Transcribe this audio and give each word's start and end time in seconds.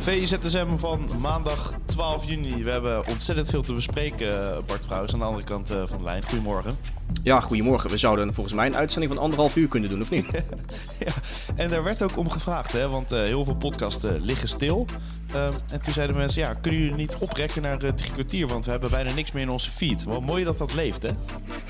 VZSM 0.00 0.76
van 0.76 1.08
maandag 1.20 1.74
12 1.84 2.24
juni. 2.24 2.64
We 2.64 2.70
hebben 2.70 3.06
ontzettend 3.06 3.50
veel 3.50 3.62
te 3.62 3.74
bespreken, 3.74 4.62
Bart 4.66 4.86
Vrouws, 4.86 5.12
aan 5.12 5.18
de 5.18 5.24
andere 5.24 5.44
kant 5.44 5.70
eh, 5.70 5.82
van 5.86 5.98
de 5.98 6.04
lijn. 6.04 6.22
Goedemorgen. 6.22 6.76
Ja, 7.22 7.40
goedemorgen. 7.40 7.90
We 7.90 7.96
zouden 7.96 8.34
volgens 8.34 8.54
mij 8.54 8.66
een 8.66 8.76
uitzending 8.76 9.12
van 9.12 9.22
anderhalf 9.22 9.56
uur 9.56 9.68
kunnen 9.68 9.90
doen, 9.90 10.00
of 10.00 10.10
niet? 10.10 10.30
ja, 11.06 11.12
en 11.56 11.68
daar 11.68 11.82
werd 11.82 12.02
ook 12.02 12.16
om 12.16 12.30
gevraagd, 12.30 12.72
hè, 12.72 12.88
want 12.88 13.12
uh, 13.12 13.18
heel 13.18 13.44
veel 13.44 13.56
podcasten 13.56 14.20
liggen 14.20 14.48
stil. 14.48 14.86
Uh, 15.34 15.46
en 15.46 15.82
toen 15.82 15.92
zeiden 15.92 16.16
mensen, 16.16 16.42
ja, 16.42 16.54
kunnen 16.54 16.80
jullie 16.80 16.96
niet 16.96 17.16
oprekken 17.18 17.62
naar 17.62 17.84
uh, 17.84 17.90
drie 17.90 18.12
kwartier, 18.12 18.46
want 18.46 18.64
we 18.64 18.70
hebben 18.70 18.90
bijna 18.90 19.12
niks 19.12 19.32
meer 19.32 19.42
in 19.42 19.50
onze 19.50 19.70
feed. 19.70 20.04
Wel 20.04 20.20
mooi 20.20 20.44
dat 20.44 20.58
dat 20.58 20.74
leeft, 20.74 21.02
hè? 21.02 21.10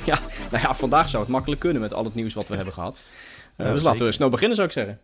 Ja, 0.04 0.18
nou 0.50 0.62
ja, 0.62 0.74
vandaag 0.74 1.08
zou 1.08 1.22
het 1.22 1.32
makkelijk 1.32 1.60
kunnen 1.60 1.82
met 1.82 1.94
al 1.94 2.04
het 2.04 2.14
nieuws 2.14 2.34
wat 2.34 2.48
we 2.48 2.54
hebben 2.56 2.74
gehad. 2.74 2.98
Ja, 3.56 3.72
dus 3.72 3.82
laten 3.82 4.04
we 4.04 4.12
snel 4.12 4.28
beginnen, 4.28 4.56
zou 4.56 4.68
ik 4.68 4.74
zeggen. 4.74 5.00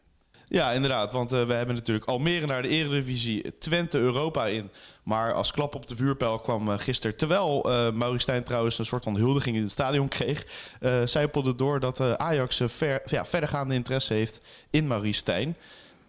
Ja, 0.48 0.72
inderdaad. 0.72 1.12
Want 1.12 1.32
uh, 1.32 1.44
we 1.44 1.52
hebben 1.52 1.74
natuurlijk 1.74 2.06
Almere 2.06 2.46
naar 2.46 2.62
de 2.62 2.68
Eredivisie, 2.68 3.58
Twente 3.58 3.98
Europa 3.98 4.46
in. 4.46 4.70
Maar 5.02 5.32
als 5.32 5.52
klap 5.52 5.74
op 5.74 5.86
de 5.86 5.96
vuurpijl 5.96 6.38
kwam 6.38 6.68
uh, 6.68 6.78
gisteren, 6.78 7.16
terwijl 7.16 7.70
uh, 7.70 7.90
Maurice 7.90 8.22
Stijn 8.22 8.44
trouwens 8.44 8.78
een 8.78 8.86
soort 8.86 9.04
van 9.04 9.16
huldiging 9.16 9.56
in 9.56 9.62
het 9.62 9.70
stadion 9.70 10.08
kreeg, 10.08 10.46
uh, 10.80 11.54
door 11.56 11.80
dat 11.80 12.00
Ajax 12.18 12.60
ver, 12.66 13.02
ja, 13.04 13.26
verdergaande 13.26 13.74
interesse 13.74 14.14
heeft 14.14 14.44
in 14.70 14.86
Maurice 14.86 15.18
Stijn. 15.18 15.56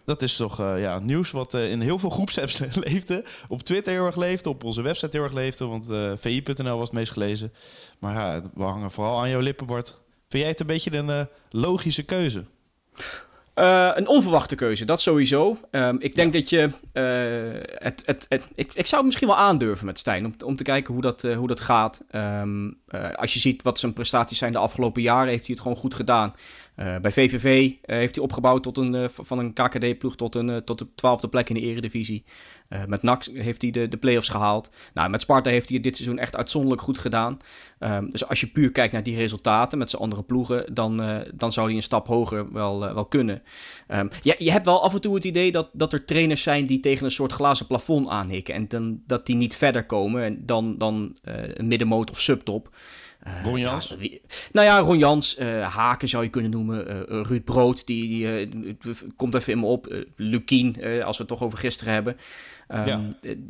Dat 0.04 0.22
is 0.22 0.36
toch 0.36 0.58
ja, 0.58 0.98
nieuws 0.98 1.30
wat 1.30 1.54
in 1.54 1.80
heel 1.80 1.98
veel 1.98 2.10
groepsapps 2.10 2.58
leefde. 2.84 3.24
Op 3.48 3.62
Twitter 3.62 3.92
heel 3.92 4.06
erg 4.06 4.16
leefde, 4.16 4.48
op 4.48 4.64
onze 4.64 4.82
website 4.82 5.16
heel 5.16 5.22
erg 5.22 5.32
leefde, 5.32 5.66
want 5.66 5.86
vi.nl 6.20 6.78
was 6.78 6.88
het 6.88 6.98
meest 6.98 7.12
gelezen. 7.12 7.52
Maar 7.98 8.14
ja, 8.14 8.42
we 8.54 8.62
hangen 8.62 8.90
vooral 8.90 9.20
aan 9.20 9.30
jouw 9.30 9.40
lippen, 9.40 9.66
Bart. 9.66 9.88
Vind 10.28 10.42
jij 10.42 10.52
het 10.52 10.60
een 10.60 10.66
beetje 10.66 10.96
een 10.96 11.28
logische 11.50 12.02
keuze? 12.02 12.44
Uh, 13.58 13.90
een 13.94 14.08
onverwachte 14.08 14.54
keuze, 14.54 14.84
dat 14.84 15.00
sowieso. 15.00 15.58
Um, 15.70 15.96
ik 16.00 16.14
denk 16.14 16.32
ja. 16.32 16.40
dat 16.40 16.50
je. 16.50 16.70
Uh, 16.92 17.60
het, 17.74 18.02
het, 18.06 18.26
het, 18.28 18.48
ik, 18.54 18.74
ik 18.74 18.86
zou 18.86 18.96
het 18.96 19.04
misschien 19.04 19.28
wel 19.28 19.36
aandurven 19.36 19.86
met 19.86 19.98
Stijn. 19.98 20.24
Om, 20.24 20.34
om 20.44 20.56
te 20.56 20.62
kijken 20.62 20.92
hoe 20.92 21.02
dat, 21.02 21.24
uh, 21.24 21.36
hoe 21.36 21.48
dat 21.48 21.60
gaat. 21.60 22.02
Um, 22.12 22.78
als 23.14 23.34
je 23.34 23.40
ziet 23.40 23.62
wat 23.62 23.78
zijn 23.78 23.92
prestaties 23.92 24.38
zijn 24.38 24.52
de 24.52 24.58
afgelopen 24.58 25.02
jaren, 25.02 25.28
heeft 25.28 25.46
hij 25.46 25.54
het 25.54 25.62
gewoon 25.62 25.78
goed 25.78 25.94
gedaan. 25.94 26.32
bij 26.74 27.12
VVV 27.12 27.72
heeft 27.82 28.14
hij 28.14 28.24
opgebouwd 28.24 28.62
tot 28.62 28.78
een, 28.78 29.10
van 29.10 29.38
een 29.38 29.52
KKD-ploeg 29.52 30.16
tot, 30.16 30.34
een, 30.34 30.64
tot 30.64 30.78
de 30.78 30.86
twaalfde 30.94 31.28
plek 31.28 31.48
in 31.48 31.54
de 31.54 31.60
Eredivisie. 31.60 32.24
Uh, 32.68 32.84
met 32.84 33.02
NAC 33.02 33.24
heeft 33.24 33.62
hij 33.62 33.70
de, 33.70 33.88
de 33.88 33.96
play-offs 33.96 34.28
gehaald. 34.28 34.70
Nou, 34.94 35.10
met 35.10 35.20
Sparta 35.20 35.50
heeft 35.50 35.68
hij 35.68 35.80
dit 35.80 35.96
seizoen 35.96 36.18
echt 36.18 36.36
uitzonderlijk 36.36 36.82
goed 36.82 36.98
gedaan. 36.98 37.38
Um, 37.80 38.10
dus 38.10 38.28
als 38.28 38.40
je 38.40 38.46
puur 38.46 38.72
kijkt 38.72 38.92
naar 38.92 39.02
die 39.02 39.16
resultaten 39.16 39.78
met 39.78 39.90
zijn 39.90 40.02
andere 40.02 40.22
ploegen, 40.22 40.74
dan, 40.74 41.02
uh, 41.02 41.18
dan 41.34 41.52
zou 41.52 41.66
hij 41.66 41.76
een 41.76 41.82
stap 41.82 42.06
hoger 42.06 42.52
wel, 42.52 42.88
uh, 42.88 42.94
wel 42.94 43.06
kunnen. 43.06 43.42
Um, 43.88 44.08
ja, 44.22 44.34
je 44.38 44.50
hebt 44.50 44.66
wel 44.66 44.82
af 44.82 44.94
en 44.94 45.00
toe 45.00 45.14
het 45.14 45.24
idee 45.24 45.52
dat, 45.52 45.68
dat 45.72 45.92
er 45.92 46.04
trainers 46.04 46.42
zijn 46.42 46.66
die 46.66 46.80
tegen 46.80 47.04
een 47.04 47.10
soort 47.10 47.32
glazen 47.32 47.66
plafond 47.66 48.08
aanhikken. 48.08 48.54
En 48.54 48.68
dan, 48.68 49.02
dat 49.06 49.26
die 49.26 49.36
niet 49.36 49.56
verder 49.56 49.86
komen 49.86 50.46
dan, 50.46 50.78
dan 50.78 51.16
een 51.22 51.68
middenmoot 51.68 52.10
of 52.10 52.20
subtop. 52.20 52.70
Uh, 53.26 53.44
Ron 53.44 53.58
Jans? 53.58 53.96
Ja, 53.98 54.18
nou 54.52 54.66
ja, 54.66 54.78
Ron 54.78 54.98
Jans, 54.98 55.38
uh, 55.38 55.74
Haken 55.74 56.08
zou 56.08 56.24
je 56.24 56.30
kunnen 56.30 56.50
noemen. 56.50 56.90
Uh, 56.90 57.20
Ruud 57.22 57.44
Brood, 57.44 57.86
die, 57.86 58.08
die 58.48 58.76
komt 59.16 59.34
even 59.34 59.52
in 59.52 59.60
me 59.60 59.66
op. 59.66 60.04
Lukien, 60.16 60.76
als 61.02 61.16
we 61.16 61.22
het 61.22 61.32
toch 61.32 61.42
over 61.42 61.58
gisteren 61.58 61.92
hebben. 61.92 62.16
Um, 62.74 62.86
ja. 62.86 63.00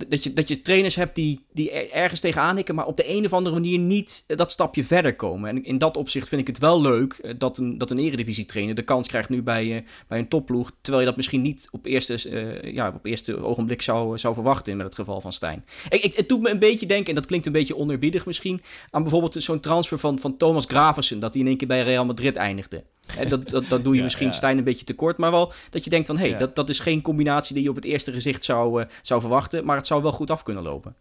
dat, 0.08 0.22
je, 0.22 0.32
dat 0.32 0.48
je 0.48 0.60
trainers 0.60 0.94
hebt 0.94 1.14
die, 1.14 1.40
die 1.52 1.70
ergens 1.70 2.20
tegenaan 2.20 2.56
hikken, 2.56 2.74
maar 2.74 2.86
op 2.86 2.96
de 2.96 3.14
een 3.16 3.24
of 3.24 3.32
andere 3.32 3.54
manier 3.54 3.78
niet 3.78 4.24
dat 4.26 4.52
stapje 4.52 4.84
verder 4.84 5.16
komen. 5.16 5.50
En 5.50 5.64
in 5.64 5.78
dat 5.78 5.96
opzicht 5.96 6.28
vind 6.28 6.40
ik 6.40 6.46
het 6.46 6.58
wel 6.58 6.80
leuk 6.80 7.34
dat 7.38 7.58
een, 7.58 7.78
dat 7.78 7.90
een 7.90 7.98
eredivisie 7.98 8.44
trainer 8.44 8.74
de 8.74 8.82
kans 8.82 9.08
krijgt 9.08 9.28
nu 9.28 9.42
bij, 9.42 9.84
bij 10.08 10.18
een 10.18 10.28
topploeg. 10.28 10.72
Terwijl 10.80 11.02
je 11.02 11.08
dat 11.08 11.16
misschien 11.16 11.42
niet 11.42 11.68
op 11.72 11.86
eerste, 11.86 12.30
ja, 12.72 12.88
op 12.88 13.04
eerste 13.04 13.44
ogenblik 13.44 13.82
zou, 13.82 14.18
zou 14.18 14.34
verwachten 14.34 14.76
met 14.76 14.86
het 14.86 14.94
geval 14.94 15.20
van 15.20 15.32
Stijn. 15.32 15.64
Ik, 15.88 16.02
ik, 16.02 16.14
het 16.14 16.28
doet 16.28 16.40
me 16.40 16.50
een 16.50 16.58
beetje 16.58 16.86
denken, 16.86 17.08
en 17.08 17.14
dat 17.14 17.26
klinkt 17.26 17.46
een 17.46 17.52
beetje 17.52 17.76
onerbiedig 17.76 18.26
misschien, 18.26 18.62
aan 18.90 19.02
bijvoorbeeld 19.02 19.42
zo'n 19.42 19.57
transfer 19.60 19.98
van, 19.98 20.19
van 20.19 20.36
Thomas 20.36 20.64
Gravensen, 20.64 21.20
dat 21.20 21.32
hij 21.32 21.42
in 21.42 21.48
één 21.48 21.56
keer 21.56 21.69
bij 21.69 21.82
Real 21.82 22.04
Madrid 22.04 22.36
eindigde. 22.36 22.84
En 23.19 23.28
dat, 23.28 23.48
dat, 23.48 23.69
dat 23.69 23.84
doe 23.84 23.92
je 23.92 23.98
ja, 23.98 24.04
misschien 24.04 24.26
ja. 24.26 24.32
Stijn 24.32 24.58
een 24.58 24.64
beetje 24.64 24.84
tekort, 24.84 25.16
maar 25.16 25.30
wel 25.30 25.52
dat 25.70 25.84
je 25.84 25.91
denkt 25.91 26.06
van... 26.06 26.16
hé, 26.16 26.22
hey, 26.22 26.30
ja. 26.30 26.38
dat, 26.38 26.56
dat 26.56 26.69
is 26.69 26.80
geen 26.80 27.02
combinatie 27.02 27.54
die 27.54 27.62
je 27.62 27.70
op 27.70 27.76
het 27.76 27.84
eerste 27.84 28.12
gezicht 28.12 28.44
zou, 28.44 28.80
uh, 28.82 28.88
zou 29.02 29.20
verwachten... 29.20 29.64
maar 29.64 29.76
het 29.76 29.86
zou 29.86 30.02
wel 30.02 30.12
goed 30.12 30.30
af 30.30 30.42
kunnen 30.42 30.62
lopen. 30.62 30.94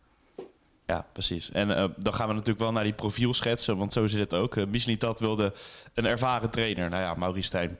Ja, 0.85 1.05
precies. 1.11 1.51
En 1.51 1.69
uh, 1.69 1.83
dan 1.97 2.13
gaan 2.13 2.27
we 2.27 2.33
natuurlijk 2.33 2.59
wel 2.59 2.71
naar 2.71 2.83
die 2.83 2.93
profiel 2.93 3.33
schetsen, 3.33 3.77
want 3.77 3.93
zo 3.93 4.07
zit 4.07 4.19
het 4.19 4.33
ook. 4.33 4.55
Uh, 4.55 4.65
Mislitat 4.65 5.19
wilde 5.19 5.53
een 5.93 6.05
ervaren 6.05 6.49
trainer. 6.49 6.89
Nou 6.89 7.01
ja, 7.01 7.13
Maurice 7.13 7.47
Stijn 7.47 7.79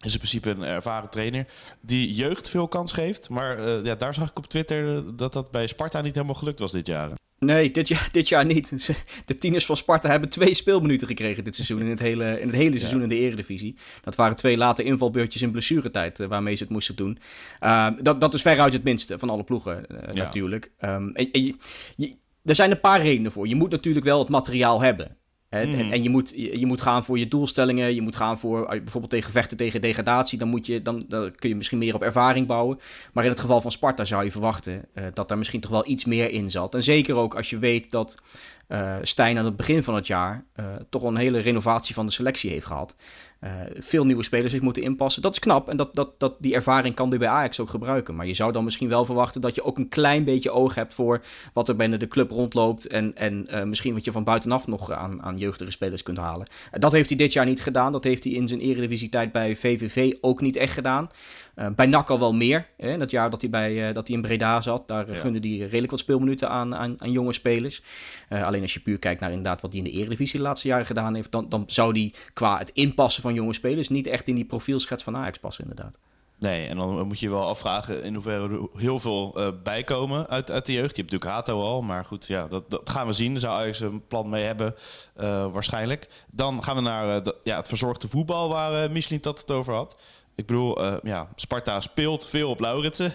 is 0.00 0.12
in 0.12 0.18
principe 0.18 0.50
een 0.50 0.62
ervaren 0.62 1.10
trainer 1.10 1.46
die 1.80 2.12
jeugd 2.12 2.50
veel 2.50 2.68
kans 2.68 2.92
geeft. 2.92 3.28
Maar 3.28 3.58
uh, 3.58 3.84
ja, 3.84 3.94
daar 3.94 4.14
zag 4.14 4.30
ik 4.30 4.38
op 4.38 4.46
Twitter 4.46 5.16
dat 5.16 5.32
dat 5.32 5.50
bij 5.50 5.66
Sparta 5.66 6.00
niet 6.00 6.14
helemaal 6.14 6.34
gelukt 6.34 6.58
was 6.58 6.72
dit 6.72 6.86
jaar. 6.86 7.10
Nee, 7.38 7.70
dit 7.70 7.88
jaar, 7.88 8.08
dit 8.18 8.28
jaar 8.28 8.44
niet. 8.44 8.94
De 9.24 9.38
tieners 9.38 9.66
van 9.66 9.76
Sparta 9.76 10.10
hebben 10.10 10.28
twee 10.28 10.54
speelminuten 10.54 11.06
gekregen 11.06 11.44
dit 11.44 11.54
seizoen. 11.54 11.80
In 11.80 11.90
het 11.90 11.98
hele, 11.98 12.40
in 12.40 12.46
het 12.46 12.56
hele 12.56 12.78
seizoen 12.78 12.98
ja. 12.98 13.02
in 13.04 13.08
de 13.08 13.18
Eredivisie. 13.18 13.76
Dat 14.02 14.14
waren 14.14 14.36
twee 14.36 14.56
late 14.56 14.82
invalbeurtjes 14.82 15.42
in 15.42 15.50
blessuretijd 15.50 16.18
uh, 16.18 16.26
waarmee 16.26 16.54
ze 16.54 16.62
het 16.62 16.72
moesten 16.72 16.96
doen. 16.96 17.18
Uh, 17.60 17.88
dat, 18.02 18.20
dat 18.20 18.34
is 18.34 18.42
veruit 18.42 18.72
het 18.72 18.84
minste 18.84 19.18
van 19.18 19.30
alle 19.30 19.44
ploegen 19.44 19.84
uh, 19.90 19.98
ja. 20.12 20.22
natuurlijk. 20.22 20.70
Um, 20.80 21.14
en, 21.14 21.30
en 21.30 21.44
je, 21.44 21.54
je, 21.96 22.16
er 22.44 22.54
zijn 22.54 22.70
een 22.70 22.80
paar 22.80 23.00
redenen 23.00 23.32
voor. 23.32 23.48
Je 23.48 23.54
moet 23.54 23.70
natuurlijk 23.70 24.04
wel 24.04 24.18
het 24.18 24.28
materiaal 24.28 24.80
hebben. 24.80 25.16
En, 25.48 25.68
mm. 25.68 25.74
en, 25.74 25.90
en, 25.90 26.02
je, 26.02 26.10
moet, 26.10 26.32
je, 26.36 26.58
je, 26.58 26.66
moet 26.66 26.80
gaan 26.80 27.04
voor 27.04 27.18
je 27.18 27.28
doelstellingen. 27.28 27.94
Je 27.94 28.02
moet 28.02 28.16
gaan 28.16 28.38
voor 28.38 28.66
bijvoorbeeld 28.66 29.10
tegen 29.10 29.32
vechten 29.32 29.56
tegen 29.56 29.80
degradatie. 29.80 30.38
Dan, 30.38 30.48
moet 30.48 30.66
je, 30.66 30.82
dan, 30.82 31.04
dan 31.08 31.34
kun 31.34 31.48
je 31.48 31.56
misschien 31.56 31.78
meer 31.78 31.94
op 31.94 32.02
ervaring 32.02 32.46
bouwen. 32.46 32.78
Maar 33.12 33.24
in 33.24 33.30
het 33.30 33.40
geval 33.40 33.60
van 33.60 33.70
Sparta 33.70 34.04
zou 34.04 34.24
je 34.24 34.30
verwachten 34.30 34.84
uh, 34.94 35.04
dat 35.12 35.28
daar 35.28 35.38
misschien 35.38 35.60
toch 35.60 35.70
wel 35.70 35.88
iets 35.88 36.04
meer 36.04 36.30
in 36.30 36.50
zat. 36.50 36.74
En 36.74 36.82
zeker 36.82 37.14
ook 37.14 37.34
als 37.34 37.50
je 37.50 37.58
weet 37.58 37.90
dat 37.90 38.22
uh, 38.68 38.96
Stijn 39.02 39.38
aan 39.38 39.44
het 39.44 39.56
begin 39.56 39.82
van 39.82 39.94
het 39.94 40.06
jaar 40.06 40.44
uh, 40.56 40.66
toch 40.88 41.02
een 41.02 41.16
hele 41.16 41.38
renovatie 41.38 41.94
van 41.94 42.06
de 42.06 42.12
selectie 42.12 42.50
heeft 42.50 42.66
gehad. 42.66 42.96
Uh, 43.44 43.50
veel 43.78 44.04
nieuwe 44.04 44.22
spelers 44.22 44.52
heeft 44.52 44.64
moeten 44.64 44.82
inpassen. 44.82 45.22
Dat 45.22 45.32
is 45.32 45.38
knap 45.38 45.68
en 45.68 45.76
dat, 45.76 45.94
dat, 45.94 46.20
dat, 46.20 46.34
die 46.38 46.54
ervaring 46.54 46.94
kan 46.94 47.08
hij 47.08 47.18
bij 47.18 47.28
Ajax 47.28 47.60
ook 47.60 47.70
gebruiken. 47.70 48.14
Maar 48.14 48.26
je 48.26 48.34
zou 48.34 48.52
dan 48.52 48.64
misschien 48.64 48.88
wel 48.88 49.04
verwachten 49.04 49.40
dat 49.40 49.54
je 49.54 49.64
ook 49.64 49.78
een 49.78 49.88
klein 49.88 50.24
beetje 50.24 50.50
oog 50.50 50.74
hebt 50.74 50.94
voor 50.94 51.22
wat 51.52 51.68
er 51.68 51.76
binnen 51.76 51.98
de 51.98 52.08
club 52.08 52.30
rondloopt. 52.30 52.86
En, 52.86 53.16
en 53.16 53.46
uh, 53.50 53.62
misschien 53.62 53.94
wat 53.94 54.04
je 54.04 54.12
van 54.12 54.24
buitenaf 54.24 54.66
nog 54.66 54.92
aan, 54.92 55.22
aan 55.22 55.38
jeugdige 55.38 55.70
spelers 55.70 56.02
kunt 56.02 56.18
halen. 56.18 56.46
Uh, 56.72 56.80
dat 56.80 56.92
heeft 56.92 57.08
hij 57.08 57.18
dit 57.18 57.32
jaar 57.32 57.46
niet 57.46 57.62
gedaan. 57.62 57.92
Dat 57.92 58.04
heeft 58.04 58.24
hij 58.24 58.32
in 58.32 58.48
zijn 58.48 58.60
eredivisietijd 58.60 59.32
bij 59.32 59.56
VVV 59.56 60.14
ook 60.20 60.40
niet 60.40 60.56
echt 60.56 60.72
gedaan. 60.72 61.08
Uh, 61.56 61.66
bij 61.76 61.86
NAC 61.86 62.10
al 62.10 62.18
wel 62.18 62.34
meer. 62.34 62.66
Hè? 62.76 62.98
Dat 62.98 63.10
jaar 63.10 63.30
dat 63.30 63.40
hij, 63.40 63.50
bij, 63.50 63.92
dat 63.92 64.06
hij 64.06 64.16
in 64.16 64.22
Breda 64.22 64.60
zat, 64.60 64.88
daar 64.88 65.08
ja. 65.08 65.14
gunde 65.14 65.48
hij 65.48 65.58
redelijk 65.58 65.90
wat 65.90 66.00
speelminuten 66.00 66.48
aan, 66.48 66.74
aan, 66.74 66.94
aan 66.98 67.12
jonge 67.12 67.32
spelers. 67.32 67.82
Alleen 68.28 68.62
als 68.62 68.74
je 68.74 68.80
puur 68.80 68.98
kijkt 68.98 69.20
naar 69.20 69.30
inderdaad 69.30 69.60
wat 69.60 69.72
hij 69.72 69.80
in 69.82 69.90
de 69.90 69.96
Eredivisie 69.96 70.38
de 70.38 70.44
laatste 70.44 70.68
jaren 70.68 70.86
gedaan 70.86 71.14
heeft, 71.14 71.30
dan, 71.32 71.48
dan 71.48 71.62
zou 71.66 71.92
hij 71.92 72.12
qua 72.32 72.58
het 72.58 72.70
inpassen 72.72 73.22
van 73.22 73.27
jonge 73.34 73.52
spelers 73.52 73.88
niet 73.88 74.06
echt 74.06 74.28
in 74.28 74.34
die 74.34 74.44
profielschets 74.44 75.02
van 75.02 75.16
Ajax 75.16 75.38
passen 75.38 75.64
inderdaad. 75.64 75.98
Nee, 76.38 76.68
en 76.68 76.76
dan 76.76 77.06
moet 77.06 77.18
je 77.18 77.26
je 77.26 77.32
wel 77.32 77.46
afvragen 77.46 78.02
in 78.02 78.14
hoeverre 78.14 78.48
er 78.48 78.80
heel 78.80 79.00
veel 79.00 79.34
uh, 79.36 79.48
bijkomen 79.62 80.28
uit, 80.28 80.50
uit 80.50 80.66
de 80.66 80.72
jeugd. 80.72 80.96
Je 80.96 81.02
hebt 81.02 81.12
natuurlijk 81.12 81.46
Hato 81.48 81.60
al, 81.60 81.82
maar 81.82 82.04
goed, 82.04 82.26
ja, 82.26 82.46
dat, 82.46 82.70
dat 82.70 82.90
gaan 82.90 83.06
we 83.06 83.12
zien. 83.12 83.30
Daar 83.32 83.40
zou 83.40 83.60
Ajax 83.60 83.80
een 83.80 84.06
plan 84.06 84.28
mee 84.28 84.44
hebben, 84.44 84.74
uh, 85.20 85.52
waarschijnlijk. 85.52 86.24
Dan 86.30 86.62
gaan 86.62 86.76
we 86.76 86.82
naar 86.82 87.22
de, 87.22 87.36
ja, 87.42 87.56
het 87.56 87.68
verzorgde 87.68 88.08
voetbal, 88.08 88.48
waar 88.48 88.84
uh, 88.84 88.90
Michelin 88.90 89.20
dat 89.20 89.40
het 89.40 89.50
over 89.50 89.74
had. 89.74 89.96
Ik 90.38 90.46
bedoel, 90.46 90.84
uh, 90.84 90.96
ja, 91.02 91.28
Sparta 91.34 91.80
speelt 91.80 92.28
veel 92.28 92.50
op 92.50 92.60
Lauritsen. 92.60 93.12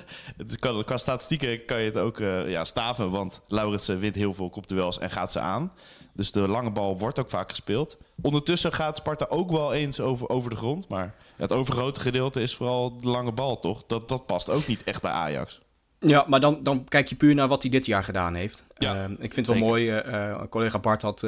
Kan, 0.59 0.83
qua 0.83 0.97
statistieken 0.97 1.65
kan 1.65 1.79
je 1.79 1.85
het 1.85 1.97
ook 1.97 2.19
uh, 2.19 2.49
ja, 2.49 2.65
staven, 2.65 3.11
want 3.11 3.41
Lauritsen 3.47 3.99
wint 3.99 4.15
heel 4.15 4.33
veel 4.33 4.49
kopduels 4.49 4.99
en 4.99 5.09
gaat 5.09 5.31
ze 5.31 5.39
aan. 5.39 5.71
Dus 6.13 6.31
de 6.31 6.47
lange 6.47 6.71
bal 6.71 6.97
wordt 6.97 7.19
ook 7.19 7.29
vaak 7.29 7.49
gespeeld. 7.49 7.97
Ondertussen 8.21 8.73
gaat 8.73 8.97
Sparta 8.97 9.25
ook 9.29 9.51
wel 9.51 9.73
eens 9.73 9.99
over, 9.99 10.29
over 10.29 10.49
de 10.49 10.55
grond, 10.55 10.87
maar 10.87 11.15
het 11.35 11.51
overgrote 11.51 11.99
gedeelte 11.99 12.41
is 12.41 12.55
vooral 12.55 12.97
de 12.97 13.07
lange 13.07 13.31
bal, 13.31 13.59
toch? 13.59 13.83
Dat, 13.87 14.09
dat 14.09 14.25
past 14.25 14.49
ook 14.49 14.67
niet 14.67 14.83
echt 14.83 15.01
bij 15.01 15.11
Ajax. 15.11 15.59
Ja, 16.05 16.25
maar 16.27 16.39
dan, 16.39 16.57
dan 16.61 16.85
kijk 16.87 17.07
je 17.07 17.15
puur 17.15 17.35
naar 17.35 17.47
wat 17.47 17.61
hij 17.61 17.71
dit 17.71 17.85
jaar 17.85 18.03
gedaan 18.03 18.33
heeft. 18.33 18.65
Ja, 18.77 19.05
ik 19.19 19.33
vind 19.33 19.47
het 19.47 19.59
wel 19.59 19.67
mooi. 19.67 19.97
Uh, 19.97 20.41
collega 20.49 20.79
Bart 20.79 21.01
had 21.01 21.27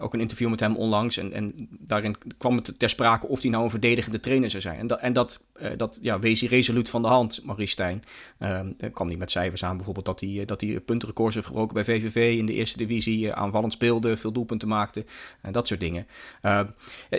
ook 0.00 0.14
een 0.14 0.20
interview 0.20 0.50
met 0.50 0.60
hem 0.60 0.76
onlangs. 0.76 1.16
En, 1.16 1.32
en 1.32 1.68
daarin 1.70 2.16
kwam 2.38 2.56
het 2.56 2.78
ter 2.78 2.88
sprake 2.88 3.26
of 3.26 3.42
hij 3.42 3.50
nou 3.50 3.64
een 3.64 3.70
verdedigende 3.70 4.20
trainer 4.20 4.50
zou 4.50 4.62
zijn. 4.62 4.78
En, 4.78 4.86
dat, 4.86 5.00
en 5.00 5.12
dat, 5.12 5.40
dat 5.76 5.98
ja, 6.02 6.18
wees 6.18 6.40
hij 6.40 6.48
resoluut 6.48 6.88
van 6.88 7.02
de 7.02 7.08
hand, 7.08 7.40
Maurice 7.44 7.72
Stijn. 7.72 8.04
Ehm, 8.38 8.70
kwam 8.92 9.08
niet 9.08 9.18
met 9.18 9.30
cijfers 9.30 9.64
aan, 9.64 9.76
bijvoorbeeld 9.76 10.06
dat 10.06 10.20
hij, 10.20 10.44
dat 10.44 10.60
hij 10.60 10.80
puntenrecords 10.80 11.34
heeft 11.34 11.46
gebroken 11.46 11.74
bij 11.74 11.84
VVV 11.84 12.38
in 12.38 12.46
de 12.46 12.52
eerste 12.52 12.76
divisie. 12.76 13.32
aanvallend 13.32 13.72
speelde, 13.72 14.16
veel 14.16 14.32
doelpunten 14.32 14.68
maakte. 14.68 15.04
En 15.42 15.52
dat 15.52 15.66
soort 15.66 15.80
dingen. 15.80 16.06
Ehm, 16.42 16.66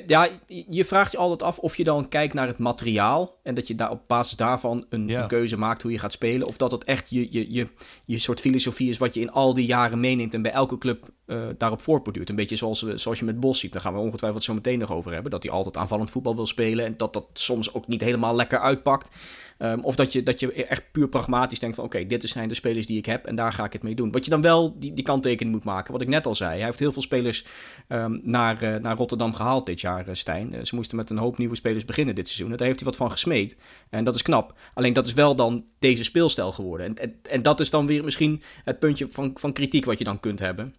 ja, 0.06 0.27
je 0.68 0.86
vraagt 0.86 1.12
je 1.12 1.18
altijd 1.18 1.44
af 1.44 1.59
of 1.59 1.77
je 1.77 1.83
dan 1.83 2.07
kijkt 2.07 2.33
naar 2.33 2.47
het 2.47 2.57
materiaal. 2.57 3.36
En 3.44 3.56
dat 3.56 3.68
je 3.68 3.75
daar 3.75 3.92
op 3.92 4.01
basis 4.07 4.36
daarvan 4.36 4.86
een, 4.89 5.09
een 5.09 5.27
keuze 5.27 5.57
maakt 5.57 5.81
hoe 5.81 5.92
je 5.92 6.00
gaat 6.00 6.12
spelen. 6.12 6.47
Of 6.47 6.57
dat 6.57 6.71
het 6.71 6.84
echt 6.85 7.09
je, 7.09 7.27
je, 7.31 7.53
je, 7.53 7.67
je 8.05 8.19
soort 8.19 8.39
filosofie 8.39 8.89
is 8.89 8.97
wat 8.97 9.13
je 9.13 9.19
in 9.19 9.31
al 9.31 9.53
die 9.53 9.65
jaren 9.65 9.99
meeneemt 9.99 10.33
en 10.33 10.41
bij 10.41 10.51
elke 10.51 10.77
club 10.77 11.09
uh, 11.27 11.47
daarop 11.57 11.81
voortborduurt. 11.81 12.29
Een 12.29 12.35
beetje 12.35 12.55
zoals, 12.55 12.85
zoals 12.95 13.19
je 13.19 13.25
met 13.25 13.39
Bos 13.39 13.59
ziet. 13.59 13.73
Daar 13.73 13.81
gaan 13.81 13.93
we 13.93 13.99
ongetwijfeld 13.99 14.43
zo 14.43 14.53
meteen 14.53 14.79
nog 14.79 14.91
over 14.91 15.13
hebben. 15.13 15.31
Dat 15.31 15.43
hij 15.43 15.51
altijd 15.51 15.77
aanvallend 15.77 16.11
voetbal 16.11 16.35
wil 16.35 16.45
spelen 16.45 16.85
en 16.85 16.97
dat 16.97 17.13
dat 17.13 17.25
soms 17.33 17.73
ook 17.73 17.87
niet 17.87 18.01
helemaal 18.01 18.35
lekker 18.35 18.59
uitpakt. 18.59 19.15
Ehm, 19.57 19.80
of 19.80 19.96
dat 19.96 20.12
je, 20.12 20.24
dat 20.24 20.40
je 20.40 20.54
echt 20.54 20.84
puur 20.92 21.07
pragmatisch 21.07 21.60
denkt 21.60 21.75
van 21.75 21.86
oké, 21.86 22.06
dit 22.06 22.24
zijn 22.24 22.48
de 22.48 22.54
spelers 22.54 22.86
die 22.86 22.98
ik 22.98 23.06
heb 23.06 23.25
en 23.25 23.36
daar 23.36 23.54
ga 23.54 23.66
ik 23.66 23.74
het 23.74 23.84
mee 23.84 23.96
doen. 23.96 24.12
Wat 24.12 24.24
je 24.24 24.31
dan 24.31 24.42
wel 24.42 24.80
die, 24.80 24.94
die 24.94 25.04
kanttekening 25.04 25.56
moet 25.56 25.63
maken, 25.63 25.92
wat 25.92 26.02
ik 26.02 26.07
net 26.07 26.25
al 26.25 26.36
zei. 26.36 26.52
Hij 26.52 26.66
heeft 26.66 26.80
heel 26.80 26.92
veel 26.92 27.02
spelers 27.02 27.46
um, 27.88 28.19
naar, 28.24 28.63
uh, 28.63 28.75
naar 28.75 28.98
Rotterdam 28.98 29.34
gehaald 29.34 29.66
dit 29.66 29.81
jaar, 29.81 30.07
uh, 30.07 30.13
Stijn. 30.13 30.54
Uh, 30.54 30.63
ze 30.63 30.75
moesten 30.75 30.98
met 30.98 31.10
een 31.10 31.18
hoop 31.18 31.38
nieuwe 31.38 31.56
spelers 31.56 31.86
beginnen 31.86 32.16
dit 32.16 32.28
seizoen. 32.28 32.57
Daar 32.57 32.68
heeft 32.68 32.80
hij 32.80 32.90
wat 32.90 32.98
van 32.98 33.12
gesmeed. 33.12 33.57
En 33.90 34.04
dat 34.04 34.16
is 34.16 34.22
knap. 34.22 34.60
Alleen 34.74 34.94
dat 34.94 35.06
is 35.06 35.13
wel 35.13 35.36
dan 35.36 35.66
deze 35.80 36.04
speelstijl 36.04 36.52
geworden. 36.52 36.86
En, 36.86 36.96
en, 36.96 37.19
en 37.30 37.42
dat 37.42 37.60
is 37.60 37.69
dan 37.69 37.86
weer 37.86 38.04
misschien 38.04 38.42
het 38.63 38.80
puntje 38.80 39.07
van, 39.10 39.31
van 39.34 39.54
kritiek 39.54 39.86
wat 39.86 39.98
je 39.98 40.04
dan 40.04 40.19
kunt 40.19 40.40
hebben. 40.40 40.75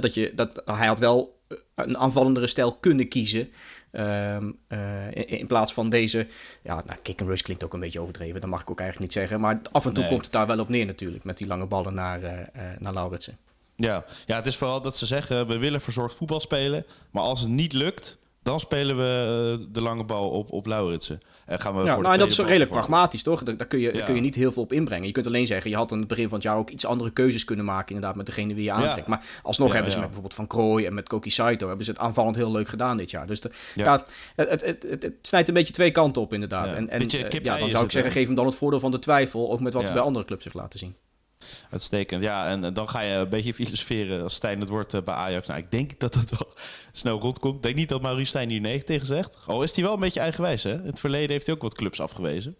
dat 0.00 0.14
je, 0.14 0.32
dat, 0.34 0.62
hij 0.64 0.86
had 0.86 0.98
wel 0.98 1.42
een 1.74 1.98
aanvallendere 1.98 2.46
stijl 2.46 2.76
kunnen 2.76 3.08
kiezen. 3.08 3.48
Ehm, 3.94 4.50
eh, 4.68 5.38
in, 5.40 5.46
plaats 5.46 5.72
van 5.72 5.88
deze, 5.88 6.26
ja, 6.62 6.82
nou, 6.86 6.98
kick 7.02 7.20
and 7.20 7.30
rush 7.30 7.40
klinkt 7.40 7.64
ook 7.64 7.72
een 7.72 7.80
beetje 7.80 8.00
overdreven, 8.00 8.40
dat 8.40 8.50
mag 8.50 8.60
ik 8.60 8.70
ook 8.70 8.80
eigenlijk 8.80 9.10
niet 9.10 9.20
zeggen. 9.22 9.40
Maar 9.40 9.60
af 9.72 9.86
en 9.86 9.92
toe 9.92 10.06
komt 10.06 10.24
het 10.24 10.32
daar 10.32 10.46
wel 10.46 10.58
op 10.58 10.68
neer 10.68 10.86
natuurlijk, 10.86 11.24
met 11.24 11.38
die 11.38 11.46
lange 11.46 11.66
ballen 11.66 11.94
naar, 11.94 12.22
uh, 12.22 12.30
naar 12.78 12.92
Lauritsen. 12.92 13.38
Ja. 13.76 14.04
ja, 14.26 14.36
het 14.36 14.46
is 14.46 14.56
vooral 14.56 14.80
dat 14.80 14.96
ze 14.96 15.06
zeggen, 15.06 15.46
we 15.46 15.58
willen 15.58 15.80
verzorgd 15.80 16.16
voetbal 16.16 16.40
spelen, 16.40 16.86
maar 17.10 17.22
als 17.22 17.40
het 17.40 17.50
niet 17.50 17.72
lukt, 17.72 18.18
dan 18.44 18.60
spelen 18.60 18.96
we 18.96 19.66
de 19.68 19.80
lange 19.80 20.04
bal 20.04 20.30
op, 20.30 20.52
op 20.52 20.66
Lauritsen. 20.66 21.20
En 21.46 21.60
gaan 21.60 21.74
we 21.74 21.84
ja, 21.84 21.96
nou, 21.96 22.12
en 22.12 22.18
dat 22.18 22.30
is 22.30 22.38
redelijk 22.38 22.70
pragmatisch, 22.70 23.22
toch? 23.22 23.42
Daar, 23.42 23.66
kun 23.66 23.78
je, 23.78 23.92
daar 23.92 24.04
kun 24.04 24.14
je 24.14 24.20
niet 24.20 24.34
heel 24.34 24.52
veel 24.52 24.62
op 24.62 24.72
inbrengen. 24.72 25.06
Je 25.06 25.12
kunt 25.12 25.26
alleen 25.26 25.46
zeggen, 25.46 25.70
je 25.70 25.76
had 25.76 25.92
aan 25.92 25.98
het 25.98 26.08
begin 26.08 26.28
van 26.28 26.34
het 26.34 26.46
jaar 26.46 26.56
ook 26.56 26.70
iets 26.70 26.86
andere 26.86 27.10
keuzes 27.10 27.44
kunnen 27.44 27.64
maken, 27.64 27.94
inderdaad, 27.94 28.16
met 28.16 28.26
degene 28.26 28.54
wie 28.54 28.64
je 28.64 28.72
aantrekt. 28.72 29.06
Maar 29.06 29.24
alsnog 29.42 29.72
hebben 29.72 29.90
ze 29.90 29.96
met 29.96 30.06
bijvoorbeeld 30.06 30.34
Van 30.34 30.46
Krooi 30.46 30.86
en 30.86 30.94
met 30.94 31.08
Koki 31.08 31.30
Saito, 31.30 31.66
hebben 31.66 31.84
ze 31.84 31.90
het 31.90 32.00
aanvallend 32.00 32.36
heel 32.36 32.50
leuk 32.50 32.68
gedaan 32.68 32.96
dit 32.96 33.10
jaar. 33.10 33.26
Dus 33.26 33.40
de, 33.40 33.50
ja. 33.74 34.04
het, 34.36 34.50
het, 34.50 34.62
het, 34.62 35.02
het, 35.02 35.12
snijdt 35.22 35.48
een 35.48 35.54
beetje 35.54 35.72
twee 35.72 35.90
kanten 35.90 36.22
op, 36.22 36.32
inderdaad. 36.32 36.72
En, 36.72 36.88
en 36.88 37.02
uh, 37.14 37.30
ja, 37.30 37.58
dan 37.58 37.68
zou 37.68 37.84
ik 37.84 37.92
zeggen, 37.92 38.12
geef 38.12 38.26
hem 38.26 38.34
dan 38.34 38.46
het 38.46 38.54
voordeel 38.54 38.80
van 38.80 38.90
de 38.90 38.98
twijfel, 38.98 39.52
ook 39.52 39.60
met 39.60 39.74
wat 39.74 39.82
hij 39.82 39.92
bij 39.92 40.02
andere 40.02 40.24
clubs 40.24 40.44
heeft 40.44 40.56
laten 40.56 40.78
zien. 40.78 40.94
Uitstekend. 41.70 42.22
Ja, 42.22 42.46
en 42.46 42.74
dan 42.74 42.88
ga 42.88 43.00
je 43.00 43.14
een 43.14 43.28
beetje 43.28 43.54
filosoferen 43.64 44.22
als 44.22 44.34
Stijn 44.34 44.60
het 44.60 44.68
wordt 44.68 44.94
eh, 44.94 45.02
bij 45.02 45.14
Ajax. 45.14 45.46
Nou, 45.46 45.60
ik 45.60 45.70
denk 45.70 45.92
dat 46.00 46.14
dat 46.14 46.30
wel 46.30 46.52
snel 46.92 47.20
rondkomt. 47.20 47.56
Ik 47.56 47.62
denk 47.62 47.76
niet 47.76 47.88
dat 47.88 48.02
Maurice 48.02 48.26
Stijn 48.26 48.48
hier 48.48 48.60
nee 48.60 48.84
tegen 48.84 49.06
zegt. 49.06 49.36
Al 49.46 49.62
is 49.62 49.74
hij 49.74 49.84
wel 49.84 49.94
een 49.94 50.00
beetje 50.00 50.20
eigenwijs, 50.20 50.62
hè? 50.62 50.74
In 50.74 50.86
het 50.86 51.00
verleden 51.00 51.30
heeft 51.30 51.46
hij 51.46 51.54
ook 51.54 51.62
wat 51.62 51.74
clubs 51.74 52.00
afgewezen. 52.00 52.56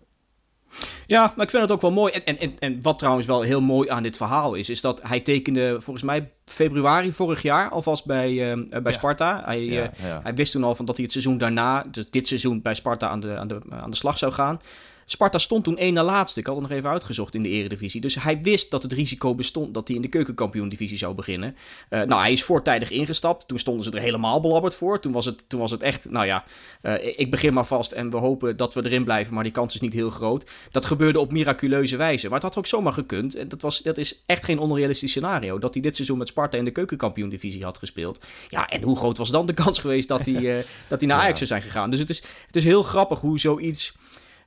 Ja, 1.07 1.33
maar 1.37 1.45
ik 1.45 1.51
vind 1.51 1.63
het 1.63 1.73
ook 1.73 1.81
wel 1.81 1.93
mooi. 1.93 2.13
En, 2.13 2.39
en, 2.39 2.59
en 2.59 2.83
wat 2.83 2.99
trouwens 2.99 3.27
wel 3.27 3.43
heel 3.43 3.61
mooi 3.61 3.89
aan 3.89 4.03
dit 4.03 4.17
verhaal 4.17 4.55
is, 4.55 4.69
is 4.69 4.81
dat 4.81 5.03
hij 5.03 5.21
tekende 5.21 5.77
volgens 5.81 6.05
mij 6.05 6.33
februari 6.45 7.13
vorig 7.13 7.43
jaar 7.43 7.71
alvast 7.71 8.07
bij, 8.07 8.57
uh, 8.57 8.83
bij 8.83 8.93
Sparta. 8.93 9.43
Hij, 9.45 9.63
uh, 9.63 9.85
hij 10.01 10.35
wist 10.35 10.53
toen 10.53 10.65
al 10.65 10.75
van 10.75 10.85
dat 10.85 10.95
hij 10.95 11.05
het 11.05 11.13
seizoen 11.13 11.39
daarna, 11.39 11.85
dus 11.91 12.11
dit 12.11 12.27
seizoen 12.27 12.63
bij 12.63 12.75
Sparta 12.75 13.09
aan 13.09 13.21
de, 13.21 13.37
aan 13.39 13.49
de, 13.49 13.61
aan 13.71 13.91
de 13.91 13.97
slag 13.97 14.19
zou 14.19 14.33
gaan. 14.33 14.61
Sparta 15.05 15.39
stond 15.39 15.65
toen 15.65 15.79
één 15.79 15.95
na 15.95 16.05
laatste. 16.05 16.41
Ik 16.41 16.47
had 16.47 16.55
het 16.55 16.69
nog 16.69 16.79
even 16.79 16.91
uitgezocht 16.91 17.35
in 17.35 17.43
de 17.43 17.49
eredivisie. 17.49 18.01
Dus 18.01 18.15
hij 18.15 18.43
wist 18.43 18.71
dat 18.71 18.83
het 18.83 18.93
risico 18.93 19.35
bestond 19.35 19.75
dat 19.75 19.87
hij 19.87 19.97
in 19.97 20.03
de 20.03 20.09
keukenkampioen-divisie 20.09 20.99
zou 20.99 21.15
beginnen. 21.15 21.57
Uh, 21.91 22.03
nou, 22.03 22.21
hij 22.21 22.33
is 22.33 22.45
voortijdig 22.45 22.91
ingestapt. 22.91 23.49
Toen 23.49 23.59
stonden 23.59 23.85
ze 23.85 23.91
er 23.91 24.01
helemaal 24.01 24.41
belabberd 24.41 24.75
voor. 24.75 25.01
Toen 25.01 25.13
was 25.13 25.25
het, 25.25 25.49
toen 25.49 25.61
was 25.61 25.71
het 25.71 25.83
echt, 25.83 26.11
nou 26.11 26.27
ja, 26.27 26.45
uh, 26.83 27.19
ik 27.19 27.31
begin 27.31 27.53
maar 27.53 27.67
vast 27.67 27.93
en 27.93 28.11
we 28.11 28.17
hopen 28.17 28.57
dat 28.57 28.75
we 28.75 28.85
erin 28.85 29.05
blijven. 29.05 29.35
Maar 29.35 29.43
die 29.43 29.53
kans 29.53 29.75
is 29.75 29.81
niet 29.81 29.93
heel 29.93 30.11
groot. 30.11 30.51
Dat 30.71 30.85
gebeurde 30.85 31.21
op 31.21 31.33
miraculeuze 31.33 31.97
wijze. 31.97 32.27
Maar 32.27 32.35
het 32.35 32.43
had 32.43 32.59
ook 32.59 32.67
zomaar 32.67 32.93
gekund. 32.93 33.35
En 33.35 33.49
dat, 33.49 33.63
was, 33.63 33.83
dat 33.83 33.99
is 33.99 34.23
echt 34.27 34.45
geen 34.45 34.59
onrealistisch 34.59 35.11
scenario. 35.11 35.59
Dat 35.59 35.75
hij 35.75 35.83
dit 35.83 35.95
seizoen 35.95 36.19
met 36.19 36.29
Sparta 36.29 36.59
in 36.59 36.65
de 36.65 36.71
keukenkampioen-divisie 36.71 37.65
had 37.65 37.79
gespeeld. 37.79 38.21
Ja, 38.49 38.69
en 38.69 38.83
hoe 38.83 38.97
groot 38.97 39.19
was 39.19 39.31
dan 39.31 39.47
de 39.47 39.55
kans 39.55 39.79
geweest 39.79 40.09
dat 40.09 40.25
hij, 40.25 40.35
uh, 40.35 40.57
dat 40.89 41.01
hij 41.01 41.09
naar 41.09 41.19
Ajax 41.21 41.37
zou 41.37 41.47
zijn 41.47 41.63
gegaan? 41.63 41.91
Dus 41.91 41.99
het 41.99 42.11
is, 42.11 42.23
het 42.47 42.57
is 42.57 42.65
heel 42.65 42.83
grappig 42.83 43.21
hoe 43.21 43.39
zoiets 43.39 43.95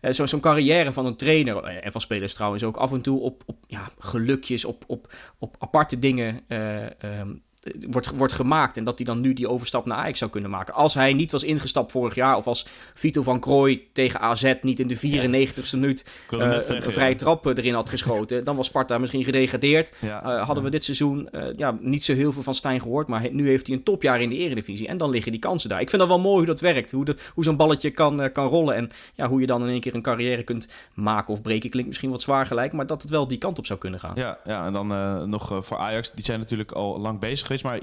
uh, 0.01 0.11
zo'n 0.11 0.39
carrière 0.39 0.93
van 0.93 1.05
een 1.05 1.15
trainer. 1.15 1.63
Eh, 1.63 1.85
en 1.85 1.91
van 1.91 2.01
spelers 2.01 2.33
trouwens 2.33 2.63
ook 2.63 2.77
af 2.77 2.91
en 2.91 3.01
toe 3.01 3.19
op, 3.19 3.43
op 3.45 3.57
ja, 3.67 3.89
gelukjes, 3.99 4.65
op, 4.65 4.83
op, 4.87 5.13
op 5.39 5.55
aparte 5.59 5.99
dingen 5.99 6.41
uh, 6.47 6.85
um, 7.19 7.43
wordt, 7.89 8.11
wordt 8.15 8.33
gemaakt. 8.33 8.77
En 8.77 8.83
dat 8.83 8.97
hij 8.97 9.05
dan 9.05 9.21
nu 9.21 9.33
die 9.33 9.49
overstap 9.49 9.85
naar 9.85 9.97
Ajax 9.97 10.19
zou 10.19 10.31
kunnen 10.31 10.49
maken. 10.49 10.73
Als 10.73 10.93
hij 10.93 11.13
niet 11.13 11.31
was 11.31 11.43
ingestapt 11.43 11.91
vorig 11.91 12.15
jaar. 12.15 12.35
Of 12.35 12.47
als 12.47 12.67
Vito 12.93 13.21
van 13.21 13.39
Krooi 13.39 13.87
tegen 13.93 14.19
AZ 14.19 14.53
niet 14.61 14.79
in 14.79 14.87
de 14.87 14.97
94ste 14.97 15.71
minuut 15.71 16.05
uh, 16.29 16.57
een 16.61 16.91
vrije 16.91 17.15
trap 17.15 17.45
erin 17.45 17.73
had 17.73 17.89
geschoten. 17.89 18.43
dan 18.43 18.55
was 18.55 18.65
Sparta 18.65 18.97
misschien 18.97 19.23
gedegradeerd. 19.23 19.91
Uh, 20.03 20.45
hadden 20.45 20.63
we 20.63 20.69
dit 20.69 20.83
seizoen 20.83 21.29
uh, 21.31 21.45
ja, 21.55 21.77
niet 21.79 22.03
zo 22.03 22.13
heel 22.13 22.33
veel 22.33 22.43
van 22.43 22.53
Stijn 22.53 22.81
gehoord. 22.81 23.07
Maar 23.07 23.27
nu 23.31 23.47
heeft 23.47 23.67
hij 23.67 23.75
een 23.75 23.83
topjaar 23.83 24.21
in 24.21 24.29
de 24.29 24.35
eredivisie. 24.35 24.87
En 24.87 24.97
dan 24.97 25.09
liggen 25.09 25.31
die 25.31 25.41
kansen 25.41 25.69
daar. 25.69 25.81
Ik 25.81 25.89
vind 25.89 26.01
dat 26.01 26.11
wel 26.11 26.19
mooi 26.19 26.37
hoe 26.37 26.45
dat 26.45 26.59
werkt. 26.59 26.91
Hoe, 26.91 27.05
de, 27.05 27.15
hoe 27.33 27.43
zo'n 27.43 27.55
balletje 27.55 27.91
kan, 27.91 28.31
kan 28.31 28.47
rollen. 28.47 28.75
En 28.75 28.89
ja, 29.15 29.27
hoe 29.27 29.39
je 29.39 29.47
dan 29.47 29.61
in 29.61 29.69
één 29.69 29.79
keer 29.79 29.95
een 29.95 30.01
carrière 30.01 30.43
kunt 30.43 30.67
maken 30.93 31.33
of 31.33 31.41
breken. 31.41 31.69
Klinkt 31.69 31.87
misschien 31.87 32.09
wat 32.09 32.21
zwaar 32.21 32.45
gelijk. 32.45 32.73
Maar 32.73 32.87
dat 32.87 33.01
het 33.01 33.11
wel 33.11 33.27
die 33.27 33.37
kant 33.37 33.57
op 33.57 33.65
zou 33.65 33.79
kunnen 33.79 33.99
gaan. 33.99 34.13
Ja, 34.15 34.37
ja 34.45 34.65
en 34.65 34.73
dan 34.73 34.87
nog 35.29 35.65
voor 35.65 35.77
Ajax. 35.77 36.11
Die 36.11 36.25
zijn 36.25 36.39
natuurlijk 36.39 36.71
al 36.71 36.99
lang 36.99 37.19
bezig 37.19 37.45
geweest 37.45 37.56
maar 37.61 37.79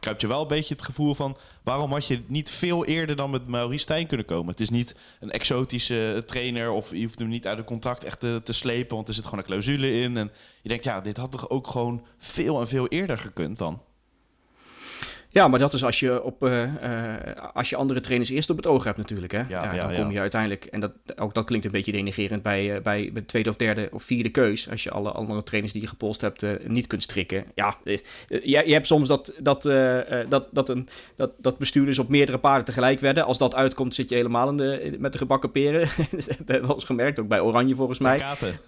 kruipt 0.00 0.20
je 0.20 0.26
wel 0.26 0.40
een 0.42 0.48
beetje 0.48 0.74
het 0.74 0.84
gevoel 0.84 1.14
van... 1.14 1.36
waarom 1.62 1.92
had 1.92 2.06
je 2.06 2.22
niet 2.26 2.50
veel 2.50 2.84
eerder 2.84 3.16
dan 3.16 3.30
met 3.30 3.46
Maurice 3.46 3.82
Stijn 3.82 4.06
kunnen 4.06 4.26
komen? 4.26 4.50
Het 4.50 4.60
is 4.60 4.70
niet 4.70 4.94
een 5.20 5.30
exotische 5.30 6.22
trainer 6.26 6.70
of 6.70 6.90
je 6.90 7.02
hoeft 7.02 7.18
hem 7.18 7.28
niet 7.28 7.46
uit 7.46 7.56
het 7.56 7.66
contract 7.66 8.04
echt 8.04 8.20
te, 8.20 8.40
te 8.44 8.52
slepen... 8.52 8.96
want 8.96 9.08
er 9.08 9.14
zit 9.14 9.24
gewoon 9.24 9.38
een 9.38 9.44
clausule 9.44 10.00
in. 10.00 10.16
En 10.16 10.32
je 10.62 10.68
denkt, 10.68 10.84
ja, 10.84 11.00
dit 11.00 11.16
had 11.16 11.30
toch 11.30 11.50
ook 11.50 11.66
gewoon 11.66 12.06
veel 12.18 12.60
en 12.60 12.68
veel 12.68 12.88
eerder 12.88 13.18
gekund 13.18 13.58
dan? 13.58 13.80
Ja, 15.32 15.48
maar 15.48 15.58
dat 15.58 15.72
is 15.72 15.84
als 15.84 16.00
je, 16.00 16.22
op, 16.22 16.44
uh, 16.44 16.62
uh, 16.62 17.14
als 17.52 17.70
je 17.70 17.76
andere 17.76 18.00
trainers 18.00 18.30
eerst 18.30 18.50
op 18.50 18.56
het 18.56 18.66
oog 18.66 18.84
hebt 18.84 18.96
natuurlijk. 18.96 19.32
Hè? 19.32 19.38
Ja, 19.38 19.46
ja, 19.48 19.72
ja 19.74 19.86
dan 19.86 19.96
kom 19.96 20.10
je 20.10 20.20
uiteindelijk, 20.20 20.64
en 20.64 20.80
dat, 20.80 20.92
ook 21.16 21.34
dat 21.34 21.44
klinkt 21.44 21.66
een 21.66 21.72
beetje 21.72 21.92
denigerend 21.92 22.42
bij, 22.42 22.74
uh, 22.74 22.80
bij 22.82 23.10
de 23.14 23.24
tweede 23.24 23.50
of 23.50 23.56
derde 23.56 23.88
of 23.92 24.02
vierde 24.02 24.28
keus. 24.28 24.70
Als 24.70 24.82
je 24.82 24.90
alle 24.90 25.10
andere 25.10 25.42
trainers 25.42 25.72
die 25.72 25.82
je 25.82 25.88
gepolst 25.88 26.20
hebt 26.20 26.44
niet 26.68 26.86
kunt 26.86 27.02
strikken. 27.02 27.44
Ja, 27.54 27.76
je, 27.84 28.02
je 28.44 28.72
hebt 28.72 28.86
soms 28.86 29.08
dat, 29.08 29.34
dat, 29.38 29.62
dat, 30.28 30.46
dat, 30.50 30.68
een, 30.68 30.88
dat, 31.16 31.30
dat 31.38 31.58
bestuurders 31.58 31.98
op 31.98 32.08
meerdere 32.08 32.38
paarden 32.38 32.64
tegelijk 32.64 33.00
werden. 33.00 33.24
Als 33.24 33.38
dat 33.38 33.54
uitkomt 33.54 33.94
zit 33.94 34.08
je 34.08 34.14
helemaal 34.14 34.48
in 34.48 34.56
de, 34.56 34.96
met 34.98 35.12
de 35.12 35.18
gebakken 35.18 35.50
peren. 35.50 35.80
dat 36.10 36.26
hebben 36.26 36.60
we 36.60 36.66
wel 36.66 36.74
eens 36.74 36.84
gemerkt, 36.84 37.18
ook 37.18 37.28
bij 37.28 37.40
Oranje 37.40 37.74
volgens 37.74 37.98
mij. 37.98 38.22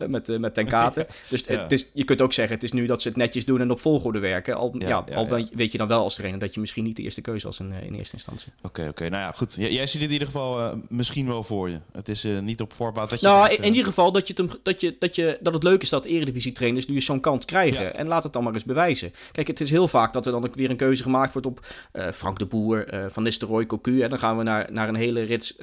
met, 0.08 0.38
met 0.38 0.54
ten 0.54 0.66
kate. 0.66 1.06
dus 1.30 1.46
het 1.46 1.72
is, 1.72 1.90
je 1.92 2.04
kunt 2.04 2.20
ook 2.20 2.32
zeggen, 2.32 2.54
het 2.54 2.64
is 2.64 2.72
nu 2.72 2.86
dat 2.86 3.02
ze 3.02 3.08
het 3.08 3.16
netjes 3.16 3.44
doen 3.44 3.60
en 3.60 3.70
op 3.70 3.80
volgorde 3.80 4.18
werken. 4.18 4.56
Al, 4.56 4.74
ja, 4.78 5.04
al 5.14 5.28
weet 5.52 5.72
je 5.72 5.78
dan 5.78 5.88
wel 5.88 6.02
als 6.02 6.14
trainer 6.14 6.40
dat 6.40 6.53
je 6.54 6.60
misschien 6.60 6.84
niet 6.84 6.96
de 6.96 7.02
eerste 7.02 7.20
keuze 7.20 7.46
was 7.46 7.60
in, 7.60 7.72
eh, 7.72 7.86
in 7.86 7.94
eerste 7.94 8.14
instantie. 8.14 8.52
Oké, 8.62 8.88
oké. 8.88 9.08
Nou 9.08 9.22
ja, 9.22 9.32
goed. 9.32 9.54
jij 9.54 9.86
ziet 9.86 10.00
het 10.00 10.02
in 10.02 10.10
ieder 10.10 10.26
geval 10.26 10.60
uh, 10.60 10.72
misschien 10.88 11.26
wel 11.26 11.42
voor 11.42 11.70
je. 11.70 11.78
Het 11.92 12.08
is 12.08 12.24
uh, 12.24 12.38
niet 12.38 12.60
op 12.60 12.72
voorbaat 12.72 13.10
dat 13.10 13.20
je... 13.20 13.26
Nou, 13.26 13.54
in, 13.54 13.64
ieder 13.64 13.84
geval 13.84 14.12
dat, 14.12 14.26
je 14.26 14.34
het, 14.36 14.58
dat, 14.62 14.80
je, 14.80 14.96
dat, 14.98 15.14
je, 15.14 15.38
dat 15.40 15.54
het 15.54 15.62
leuk 15.62 15.82
is 15.82 15.88
dat 15.88 16.04
eredivisie-trainers 16.04 16.86
nu 16.86 17.00
zo'n 17.00 17.20
kans 17.20 17.44
krijgen. 17.44 17.84
Ja. 17.84 17.92
En 17.92 18.08
laat 18.08 18.22
het 18.22 18.32
dan 18.32 18.44
maar 18.44 18.52
eens 18.52 18.64
bewijzen. 18.64 19.12
Kijk, 19.32 19.46
het 19.46 19.60
is 19.60 19.70
heel 19.70 19.88
vaak 19.88 20.12
dat 20.12 20.26
er 20.26 20.32
dan 20.32 20.44
ook 20.44 20.54
weer 20.54 20.70
een 20.70 20.76
keuze 20.76 21.02
gemaakt 21.02 21.32
wordt 21.32 21.48
op 21.48 21.66
Frank 22.12 22.38
de 22.38 22.46
Boer, 22.46 22.86
Van 23.08 23.22
Nistelrooy, 23.22 23.66
Cocu. 23.66 24.00
En 24.00 24.10
dan 24.10 24.18
gaan 24.18 24.36
we 24.36 24.42
naar, 24.42 24.72
naar 24.72 24.88
een 24.88 24.94
hele 24.94 25.22
rits, 25.22 25.54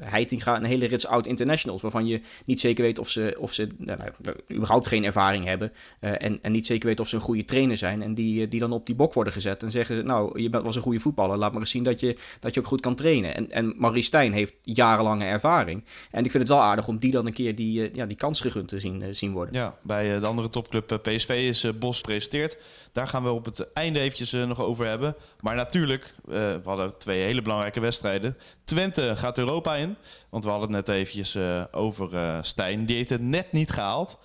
Heitinga, 0.00 0.56
een 0.56 0.64
hele 0.64 0.86
rits 0.86 1.06
oud-internationals. 1.06 1.82
Waarvan 1.82 2.06
je 2.06 2.20
niet 2.44 2.60
zeker 2.60 2.84
weet 2.84 2.98
of 2.98 3.08
ze, 3.08 3.36
of 3.38 3.52
ze 3.52 3.68
nou, 3.76 3.98
nou 3.98 4.36
überhaupt 4.52 4.86
geen 4.86 5.04
ervaring 5.04 5.44
hebben. 5.44 5.72
en, 6.00 6.38
en 6.42 6.52
niet 6.52 6.66
zeker 6.66 6.88
weet 6.88 7.00
of 7.00 7.08
ze 7.08 7.14
een 7.16 7.22
goede 7.22 7.44
trainer 7.44 7.76
zijn. 7.76 8.02
En 8.02 8.14
die, 8.14 8.48
die 8.48 8.60
dan 8.60 8.72
op 8.72 8.86
die 8.86 8.94
bok 8.94 9.14
worden 9.14 9.32
gezet 9.32 9.62
en 9.62 9.70
zeggen, 9.70 10.06
nou, 10.06 10.39
je 10.42 10.50
bent 10.50 10.64
was 10.64 10.76
een 10.76 10.82
goede 10.82 11.00
voetballer. 11.00 11.36
Laat 11.36 11.52
maar 11.52 11.60
eens 11.60 11.70
zien 11.70 11.82
dat 11.82 12.00
je, 12.00 12.16
dat 12.40 12.54
je 12.54 12.60
ook 12.60 12.66
goed 12.66 12.80
kan 12.80 12.94
trainen. 12.94 13.34
En, 13.34 13.50
en 13.50 13.74
Maurice 13.76 14.06
Stijn 14.06 14.32
heeft 14.32 14.54
jarenlange 14.62 15.24
ervaring. 15.24 15.84
En 16.10 16.24
ik 16.24 16.30
vind 16.30 16.42
het 16.42 16.52
wel 16.52 16.62
aardig 16.62 16.88
om 16.88 16.98
die 16.98 17.10
dan 17.10 17.26
een 17.26 17.32
keer 17.32 17.54
die, 17.54 17.90
uh, 17.90 17.94
ja, 17.94 18.06
die 18.06 18.16
kans 18.16 18.40
gegund 18.40 18.68
te 18.68 18.80
zien, 18.80 19.00
uh, 19.00 19.08
zien 19.10 19.32
worden. 19.32 19.54
Ja, 19.54 19.76
bij 19.82 20.14
uh, 20.14 20.20
de 20.20 20.26
andere 20.26 20.50
topclub 20.50 20.98
PSV 21.02 21.28
is 21.28 21.78
Bos 21.78 21.98
gepresenteerd. 21.98 22.56
Daar 22.92 23.08
gaan 23.08 23.22
we 23.22 23.30
op 23.30 23.44
het 23.44 23.72
einde 23.72 24.00
eventjes 24.00 24.32
nog 24.32 24.60
over 24.60 24.86
hebben. 24.86 25.14
Maar 25.40 25.54
natuurlijk, 25.54 26.14
we 26.24 26.60
hadden 26.64 26.98
twee 26.98 27.22
hele 27.22 27.42
belangrijke 27.42 27.80
wedstrijden. 27.80 28.36
Twente 28.64 29.12
gaat 29.16 29.38
Europa 29.38 29.76
in. 29.76 29.96
Want 30.30 30.44
we 30.44 30.50
hadden 30.50 30.72
het 30.72 30.86
net 30.86 30.96
eventjes 30.96 31.36
over 31.70 32.38
Stijn. 32.42 32.86
Die 32.86 32.96
heeft 32.96 33.10
het 33.10 33.20
net 33.20 33.52
niet 33.52 33.70
gehaald. 33.70 34.18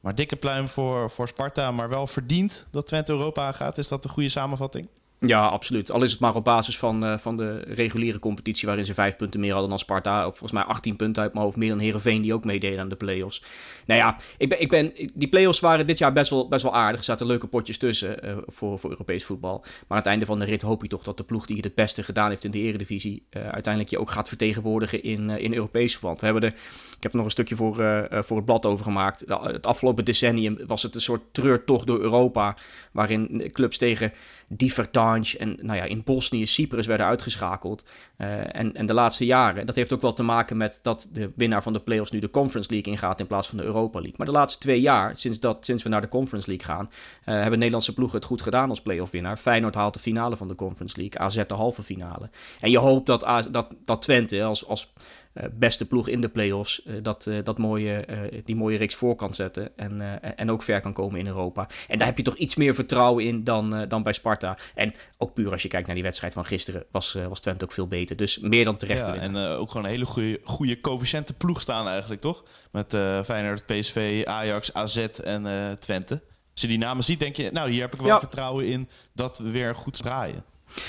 Maar 0.00 0.14
dikke 0.14 0.36
pluim 0.36 0.68
voor, 0.68 1.10
voor 1.10 1.28
Sparta, 1.28 1.70
maar 1.70 1.88
wel 1.88 2.06
verdiend 2.06 2.66
dat 2.70 2.86
Twente 2.86 3.12
Europa 3.12 3.52
gaat. 3.52 3.78
Is 3.78 3.88
dat 3.88 4.02
de 4.02 4.08
goede 4.08 4.28
samenvatting? 4.28 4.88
Ja, 5.26 5.46
absoluut. 5.46 5.90
Al 5.90 6.02
is 6.02 6.10
het 6.10 6.20
maar 6.20 6.34
op 6.34 6.44
basis 6.44 6.78
van, 6.78 7.04
uh, 7.04 7.18
van 7.18 7.36
de 7.36 7.58
reguliere 7.58 8.18
competitie... 8.18 8.66
waarin 8.66 8.84
ze 8.84 8.94
vijf 8.94 9.16
punten 9.16 9.40
meer 9.40 9.52
hadden 9.52 9.68
dan 9.68 9.78
Sparta. 9.78 10.26
Of 10.26 10.38
volgens 10.38 10.52
mij 10.52 10.62
18 10.62 10.96
punten 10.96 11.22
uit 11.22 11.32
mijn 11.32 11.44
hoofd. 11.44 11.56
Meer 11.56 11.68
dan 11.68 11.78
Herenveen 11.78 12.22
die 12.22 12.34
ook 12.34 12.44
meededen 12.44 12.80
aan 12.80 12.88
de 12.88 12.96
play-offs. 12.96 13.42
Nou 13.86 14.00
ja, 14.00 14.16
ik 14.38 14.48
ben, 14.48 14.60
ik 14.60 14.68
ben, 14.68 14.92
die 15.14 15.28
play-offs 15.28 15.60
waren 15.60 15.86
dit 15.86 15.98
jaar 15.98 16.12
best 16.12 16.30
wel, 16.30 16.48
best 16.48 16.62
wel 16.62 16.74
aardig. 16.74 16.98
Er 16.98 17.04
zaten 17.04 17.26
leuke 17.26 17.46
potjes 17.46 17.78
tussen 17.78 18.16
uh, 18.24 18.36
voor, 18.46 18.78
voor 18.78 18.90
Europees 18.90 19.24
voetbal. 19.24 19.58
Maar 19.60 19.70
aan 19.88 19.96
het 19.96 20.06
einde 20.06 20.26
van 20.26 20.38
de 20.38 20.44
rit 20.44 20.62
hoop 20.62 20.82
je 20.82 20.88
toch 20.88 21.02
dat 21.02 21.16
de 21.16 21.24
ploeg 21.24 21.46
die 21.46 21.56
het 21.56 21.64
het 21.64 21.74
beste 21.74 22.02
gedaan 22.02 22.28
heeft 22.28 22.44
in 22.44 22.50
de 22.50 22.58
eredivisie... 22.58 23.22
Uh, 23.30 23.42
uiteindelijk 23.42 23.92
je 23.92 24.00
ook 24.00 24.10
gaat 24.10 24.28
vertegenwoordigen 24.28 25.02
in, 25.02 25.30
in 25.30 25.54
Europees 25.54 25.92
verband. 25.92 26.20
We 26.20 26.26
hebben 26.26 26.44
er, 26.44 26.54
ik 26.96 27.02
heb 27.02 27.12
er 27.12 27.16
nog 27.16 27.26
een 27.26 27.32
stukje 27.32 27.56
voor, 27.56 27.74
voor 28.10 28.36
het 28.36 28.46
blad 28.46 28.66
over 28.66 28.84
gemaakt. 28.84 29.24
het 29.42 29.66
afgelopen 29.66 30.04
decennium 30.04 30.58
was 30.66 30.82
het 30.82 30.94
een 30.94 31.00
soort 31.00 31.22
treurtocht 31.32 31.86
door 31.86 32.00
Europa... 32.00 32.56
waarin 32.92 33.50
clubs 33.52 33.78
tegen 33.78 34.12
Divertange 34.52 35.38
en 35.38 35.58
nou 35.62 35.78
ja, 35.78 35.84
in 35.84 36.02
Bosnië, 36.02 36.46
Cyprus 36.46 36.86
werden 36.86 37.06
uitgeschakeld. 37.06 37.84
Uh, 38.20 38.56
en, 38.56 38.74
en 38.74 38.86
de 38.86 38.94
laatste 38.94 39.24
jaren, 39.26 39.66
dat 39.66 39.74
heeft 39.74 39.92
ook 39.92 40.00
wel 40.00 40.12
te 40.12 40.22
maken 40.22 40.56
met 40.56 40.78
dat 40.82 41.08
de 41.12 41.30
winnaar 41.36 41.62
van 41.62 41.72
de 41.72 41.80
playoffs 41.80 42.10
nu 42.10 42.18
de 42.18 42.30
Conference 42.30 42.70
League 42.70 42.92
ingaat 42.92 43.20
in 43.20 43.26
plaats 43.26 43.48
van 43.48 43.58
de 43.58 43.64
Europa 43.64 43.98
League. 43.98 44.14
Maar 44.16 44.26
de 44.26 44.32
laatste 44.32 44.58
twee 44.60 44.80
jaar, 44.80 45.16
sinds, 45.16 45.40
dat, 45.40 45.64
sinds 45.64 45.82
we 45.82 45.88
naar 45.88 46.00
de 46.00 46.08
Conference 46.08 46.48
League 46.48 46.66
gaan, 46.66 46.84
uh, 46.84 46.94
hebben 47.24 47.58
Nederlandse 47.58 47.94
ploegen 47.94 48.18
het 48.18 48.26
goed 48.26 48.42
gedaan 48.42 48.68
als 48.68 48.82
playoff 48.82 49.10
winnaar. 49.10 49.36
Feyenoord 49.36 49.74
haalt 49.74 49.94
de 49.94 50.00
finale 50.00 50.36
van 50.36 50.48
de 50.48 50.54
Conference 50.54 50.96
League, 50.96 51.20
AZ 51.20 51.46
de 51.46 51.54
halve 51.54 51.82
finale. 51.82 52.30
En 52.60 52.70
je 52.70 52.78
hoopt 52.78 53.06
dat, 53.06 53.46
dat, 53.50 53.74
dat 53.84 54.02
Twente 54.02 54.42
als, 54.42 54.66
als 54.66 54.92
uh, 55.34 55.44
beste 55.52 55.86
ploeg 55.86 56.08
in 56.08 56.20
de 56.20 56.28
play-offs 56.28 56.82
dat, 57.02 57.30
dat 57.44 57.58
mooie, 57.58 58.04
die 58.44 58.56
mooie 58.56 58.76
reeks 58.76 58.94
voor 58.94 59.14
kan 59.14 59.34
zetten 59.34 59.76
en, 59.76 60.22
en 60.36 60.50
ook 60.50 60.62
ver 60.62 60.80
kan 60.80 60.92
komen 60.92 61.20
in 61.20 61.26
Europa. 61.26 61.68
En 61.88 61.98
daar 61.98 62.06
heb 62.06 62.16
je 62.16 62.22
toch 62.22 62.36
iets 62.36 62.54
meer 62.54 62.74
vertrouwen 62.74 63.24
in 63.24 63.44
dan, 63.44 63.84
dan 63.88 64.02
bij 64.02 64.12
Sparta. 64.12 64.58
En 64.74 64.94
ook 65.18 65.34
puur 65.34 65.50
als 65.50 65.62
je 65.62 65.68
kijkt 65.68 65.86
naar 65.86 65.94
die 65.94 66.04
wedstrijd 66.04 66.32
van 66.32 66.44
gisteren, 66.44 66.84
was, 66.90 67.18
was 67.28 67.40
Twente 67.40 67.64
ook 67.64 67.72
veel 67.72 67.86
beter. 67.86 68.09
Dus 68.16 68.38
meer 68.38 68.64
dan 68.64 68.76
terecht. 68.76 69.06
Ja, 69.06 69.14
en 69.14 69.36
ook 69.36 69.70
gewoon 69.70 69.84
een 69.84 69.90
hele 69.90 70.06
goede, 70.06 70.40
goede 70.44 70.80
coëfficiënte 70.80 71.32
ploeg 71.32 71.60
staan 71.60 71.88
eigenlijk, 71.88 72.20
toch? 72.20 72.44
Met 72.70 72.86
Feyenoord, 73.24 73.66
PSV, 73.66 74.22
Ajax, 74.24 74.72
AZ 74.72 74.96
en 74.96 75.76
Twente. 75.78 76.22
Als 76.52 76.60
je 76.62 76.68
die 76.68 76.78
namen 76.78 77.04
ziet, 77.04 77.18
denk 77.18 77.36
je, 77.36 77.50
nou, 77.52 77.70
hier 77.70 77.80
heb 77.80 77.94
ik 77.94 78.00
wel 78.00 78.08
ja. 78.08 78.18
vertrouwen 78.18 78.66
in 78.66 78.88
dat 79.12 79.38
we 79.38 79.50
weer 79.50 79.74
goed 79.74 80.02
draaien. 80.02 80.44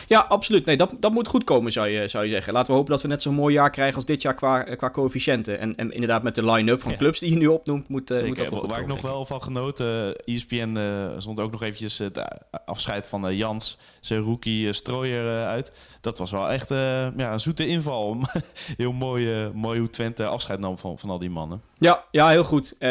Ja, 0.08 0.20
absoluut. 0.20 0.66
Nee, 0.66 0.78
dat, 0.78 0.92
dat 1.00 1.12
moet 1.12 1.28
goed 1.28 1.44
komen, 1.44 1.72
zou 1.72 1.88
je, 1.88 2.08
zou 2.08 2.24
je 2.24 2.30
zeggen. 2.30 2.54
Laten 2.54 2.72
we 2.72 2.78
hopen 2.78 2.92
dat 2.92 3.02
we 3.02 3.08
net 3.08 3.22
zo'n 3.22 3.34
mooi 3.34 3.54
jaar 3.54 3.70
krijgen 3.70 3.96
als 3.96 4.06
dit 4.06 4.22
jaar 4.22 4.34
qua, 4.34 4.64
qua 4.64 4.90
coëfficiënten. 4.90 5.60
En, 5.60 5.76
en 5.76 5.92
inderdaad 5.92 6.24
met 6.24 6.36
de 6.36 6.46
line-up 6.52 6.82
van 6.82 6.98
clubs 6.98 7.20
die 7.20 7.30
je 7.30 7.38
nu 7.38 7.48
opnoemt, 7.48 7.88
moet, 7.88 8.12
uh, 8.12 8.26
moet 8.26 8.38
dat 8.38 8.50
wel 8.50 8.60
goed 8.60 8.70
Waar 8.70 8.80
komen, 8.80 8.96
ik 8.96 9.02
nog 9.02 9.12
wel 9.12 9.26
van 9.26 9.42
genoten, 9.42 10.16
ESPN 10.16 10.76
uh, 10.78 11.10
stond 11.18 11.40
ook 11.40 11.52
nog 11.52 11.62
eventjes 11.62 11.98
het 11.98 12.22
afscheid 12.66 13.08
van 13.08 13.36
Jans, 13.36 13.78
zijn 14.00 14.22
rookie 14.22 14.74
Strooier 14.74 15.46
uit. 15.46 15.72
Dat 16.02 16.18
was 16.18 16.32
wel 16.32 16.50
echt 16.50 16.70
ja, 16.70 17.34
een 17.34 17.40
zoete 17.40 17.68
inval. 17.68 18.18
heel 18.78 18.92
mooi, 18.92 19.50
mooi 19.54 19.80
hoe 19.80 19.90
Twente 19.90 20.26
afscheid 20.26 20.60
nam 20.60 20.78
van, 20.78 21.00
van 21.00 21.10
al 21.10 21.20
die 21.20 21.30
mannen. 21.30 21.62
Ja, 21.82 22.04
ja, 22.12 22.30
heel 22.30 22.44
goed. 22.44 22.74
Uh, 22.80 22.90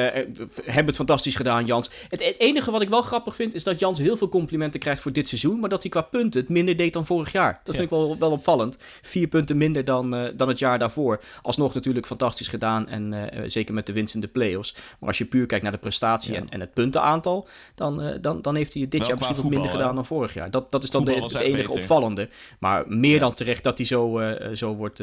hebben 0.65 0.87
het 0.87 0.97
fantastisch 0.97 1.35
gedaan, 1.35 1.67
Jans. 1.67 1.91
Het, 2.09 2.25
het, 2.25 2.39
enige 2.39 2.71
wat 2.71 2.83
ik 2.83 2.89
wel 2.89 3.03
grappig 3.03 3.35
vind, 3.35 3.55
is 3.55 3.65
dat 3.65 3.79
Jans 3.79 3.99
heel 3.99 4.17
veel 4.17 4.29
complimenten 4.29 4.81
krijgt 4.81 5.03
voor 5.03 5.13
dit 5.13 5.29
seizoen, 5.29 5.61
maar 5.61 5.69
dat 5.69 5.83
hij 5.83 5.91
qua 5.91 6.01
punten 6.01 6.41
het 6.41 6.49
minder 6.49 6.77
deed 6.81 6.93
dan 6.93 7.07
vorig 7.07 7.33
jaar. 7.33 7.61
Dat 7.65 7.75
vind 7.75 7.85
ik 7.85 7.91
wel, 7.91 8.19
wel 8.19 8.31
opvallend. 8.31 8.79
Vier 9.03 9.29
punten 9.29 9.57
minder 9.57 9.85
dan, 9.85 10.15
uh, 10.15 10.29
dan 10.37 10.49
het 10.49 10.59
jaar 10.59 10.79
daarvoor. 10.79 11.21
Alsnog 11.43 11.75
natuurlijk 11.75 12.07
fantastisch 12.07 12.49
gedaan 12.49 12.89
en 12.89 13.13
uh, 13.13 13.43
zeker 13.47 13.75
met 13.75 13.87
de 13.87 13.93
winst 13.93 14.15
in 14.15 14.21
de 14.21 14.29
play-offs. 14.29 14.75
Maar 14.75 15.09
als 15.09 15.19
je 15.19 15.25
puur 15.25 15.47
kijkt 15.47 15.63
naar 15.63 15.73
de 15.73 15.79
prestatie 15.79 16.37
en, 16.37 16.49
en 16.49 16.61
het 16.61 16.75
puntenaantal, 16.75 17.49
dan, 17.75 18.19
dan, 18.21 18.43
dan 18.43 18.57
heeft 18.57 18.75
hij 18.75 18.83
dit 18.83 18.99
wel 18.99 19.09
jaar 19.09 19.17
misschien 19.17 19.37
voetbal, 19.37 19.53
wat 19.53 19.61
minder 19.61 19.71
hè? 19.71 19.79
gedaan 19.79 19.95
dan 19.95 20.05
vorig 20.05 20.35
jaar. 20.35 20.51
Dat, 20.51 20.71
dat 20.71 20.83
is 20.83 20.91
dan 20.91 21.05
de, 21.05 21.13
het 21.13 21.35
enige 21.35 21.57
beter. 21.57 21.71
opvallende. 21.71 22.29
Maar 22.59 22.85
meer 22.89 23.19
dan 23.19 23.35
terecht 23.35 23.63
dat 23.63 23.79
hij 23.79 23.87
zo, 23.87 24.21
zo, 24.55 24.75
wordt, 24.75 25.03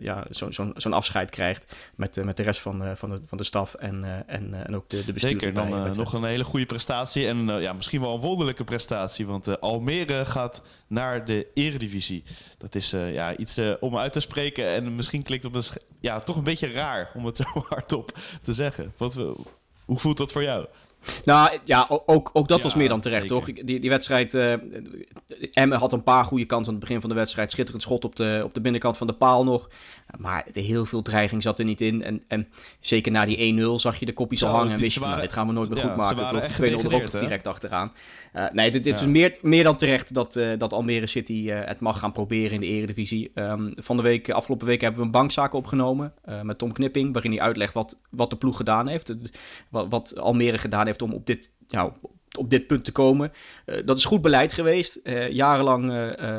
ja, 0.00 0.24
zo'n 0.30 0.52
zo, 0.52 0.72
zo 0.76 0.90
afscheid 0.90 1.30
krijgt 1.30 1.74
met, 1.94 2.24
met 2.24 2.36
de 2.36 2.42
rest 2.42 2.60
van, 2.60 2.96
van, 2.96 3.10
de, 3.10 3.20
van 3.26 3.38
de 3.38 3.44
staf 3.44 3.74
en 3.74 4.24
en, 4.26 4.66
en 4.66 4.76
ook 4.76 4.88
de, 4.88 5.04
de 5.04 5.12
bestuurder. 5.12 5.40
Zeker, 5.40 5.70
dan 5.70 5.96
nog 5.96 6.12
een 6.12 6.24
hele 6.24 6.44
goede 6.44 6.66
prestatie. 6.66 7.26
En 7.26 7.60
ja, 7.60 7.72
misschien 7.72 8.00
wel 8.00 8.14
een 8.14 8.20
wonderlijke 8.20 8.64
prestatie. 8.64 9.26
Want 9.26 9.60
Almere 9.60 10.24
gaat 10.24 10.62
naar 10.86 11.11
de 11.20 11.46
eredivisie. 11.54 12.24
Dat 12.58 12.74
is 12.74 12.92
uh, 12.92 13.12
ja, 13.12 13.36
iets 13.36 13.60
om 13.80 13.96
uit 13.96 14.12
te 14.12 14.20
spreken. 14.20 14.66
En 14.68 14.94
misschien 14.94 15.22
klinkt 15.22 15.44
het 15.52 15.76
ja, 16.00 16.20
toch 16.20 16.36
een 16.36 16.44
beetje 16.44 16.72
raar 16.72 17.10
om 17.14 17.24
het 17.26 17.36
zo 17.42 17.44
hardop 17.68 18.18
te 18.42 18.52
zeggen. 18.52 18.92
Wat, 18.96 19.14
hoe 19.84 19.98
voelt 19.98 20.16
dat 20.16 20.32
voor 20.32 20.42
jou? 20.42 20.66
Nou 21.24 21.58
ja, 21.64 21.86
ook, 22.06 22.30
ook 22.32 22.48
dat 22.48 22.58
Ja, 22.58 22.64
was 22.64 22.74
meer 22.74 22.88
dan 22.88 23.00
terecht, 23.00 23.20
zeker. 23.28 23.36
toch? 23.54 23.64
Die, 23.64 23.80
die 23.80 23.90
wedstrijd, 23.90 24.34
eh 24.34 24.52
Emmen 25.52 25.78
had 25.78 25.92
een 25.92 26.02
paar 26.02 26.24
goede 26.24 26.44
kansen 26.44 26.66
aan 26.72 26.78
het 26.78 26.84
begin 26.86 27.00
van 27.00 27.10
de 27.10 27.16
wedstrijd. 27.16 27.50
Schitterend 27.50 27.82
schot 27.82 28.04
op 28.04 28.16
de, 28.16 28.40
op 28.44 28.54
de 28.54 28.60
binnenkant 28.60 28.96
van 28.96 29.06
de 29.06 29.12
paal 29.12 29.44
nog. 29.44 29.68
Maar 30.18 30.46
heel 30.52 30.84
veel 30.84 31.02
dreiging 31.02 31.42
zat 31.42 31.58
er 31.58 31.64
niet 31.64 31.80
in. 31.80 32.02
En, 32.02 32.22
en 32.28 32.48
zeker 32.80 33.12
na 33.12 33.24
die 33.24 33.60
1-0 33.60 33.64
zag 33.74 33.96
je 33.96 34.06
de 34.06 34.12
kopjes 34.12 34.44
al 34.44 34.50
hangen. 34.50 34.72
En 34.72 34.78
wist 34.78 34.92
ze 34.92 35.00
je, 35.00 35.06
van, 35.06 35.08
nou, 35.08 35.12
waren- 35.14 35.28
dit 35.28 35.32
gaan 35.38 35.46
we 35.46 35.52
nooit 35.52 35.68
meer 35.68 35.78
ja, 35.78 35.84
goed 35.84 35.92
ze 35.92 36.14
maken. 36.14 36.16
waren 36.16 36.50
Vloog 36.50 36.50
echt 36.50 36.58
de 36.58 36.64
2-0 36.66 36.68
er 36.70 36.74
ook 36.74 36.80
gedegradeerd, 36.82 37.12
hè? 37.12 37.20
direct 37.20 37.46
achteraan. 37.46 37.92
Eh, 38.32 38.44
nee, 38.52 38.70
dit, 38.70 38.84
dit 38.84 38.98
Ja. 38.98 39.04
is 39.04 39.10
meer, 39.10 39.38
meer 39.42 39.64
dan 39.64 39.76
terecht 39.76 40.14
dat, 40.14 40.36
eh, 40.36 40.48
dat 40.58 40.72
Almere 40.72 41.06
City 41.06 41.50
eh, 41.50 41.60
het 41.64 41.80
mag 41.80 41.98
gaan 41.98 42.12
proberen 42.12 42.52
in 42.52 42.60
de 42.60 42.66
eredivisie. 42.66 43.30
Ehm, 43.34 43.70
van 43.74 43.96
de 43.96 44.02
week, 44.02 44.30
afgelopen 44.30 44.66
week 44.66 44.80
hebben 44.80 45.00
we 45.00 45.06
een 45.06 45.12
bankzaak 45.12 45.52
opgenomen 45.52 46.14
met 46.42 46.58
Tom 46.58 46.72
Knipping. 46.72 47.12
Waarin 47.12 47.30
hij 47.30 47.40
uitlegt 47.40 47.74
wat, 47.74 48.00
wat 48.10 48.30
de 48.30 48.36
ploeg 48.36 48.56
gedaan 48.56 48.86
heeft. 48.88 49.14
Wat, 49.70 49.86
wat 49.88 50.18
Almere 50.18 50.58
gedaan 50.58 50.86
heeft 50.86 51.02
om 51.02 51.12
op 51.12 51.26
dit, 51.26 51.52
ja, 51.66 51.92
op- 52.38 52.50
dit 52.50 52.66
punt 52.66 52.84
te 52.84 52.92
komen. 52.92 53.32
Dat 53.84 53.98
is 53.98 54.04
goed 54.04 54.22
beleid 54.22 54.52
geweest. 54.52 55.00
Jarenlang, 55.30 55.84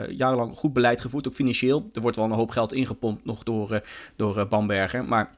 jarenlang 0.10 0.54
goed 0.56 0.74
beleid 0.74 1.02
gevoerd, 1.02 1.28
ook 1.28 1.34
financieel. 1.34 1.90
Er 1.92 2.02
wordt 2.02 2.18
wel 2.18 2.26
een 2.26 2.32
hoop 2.32 2.50
geld 2.52 2.74
ingepompt 2.74 3.26
nog 3.26 3.44
door, 3.44 3.82
door 4.16 4.48
Bamberger. 4.48 5.06
Maar 5.06 5.36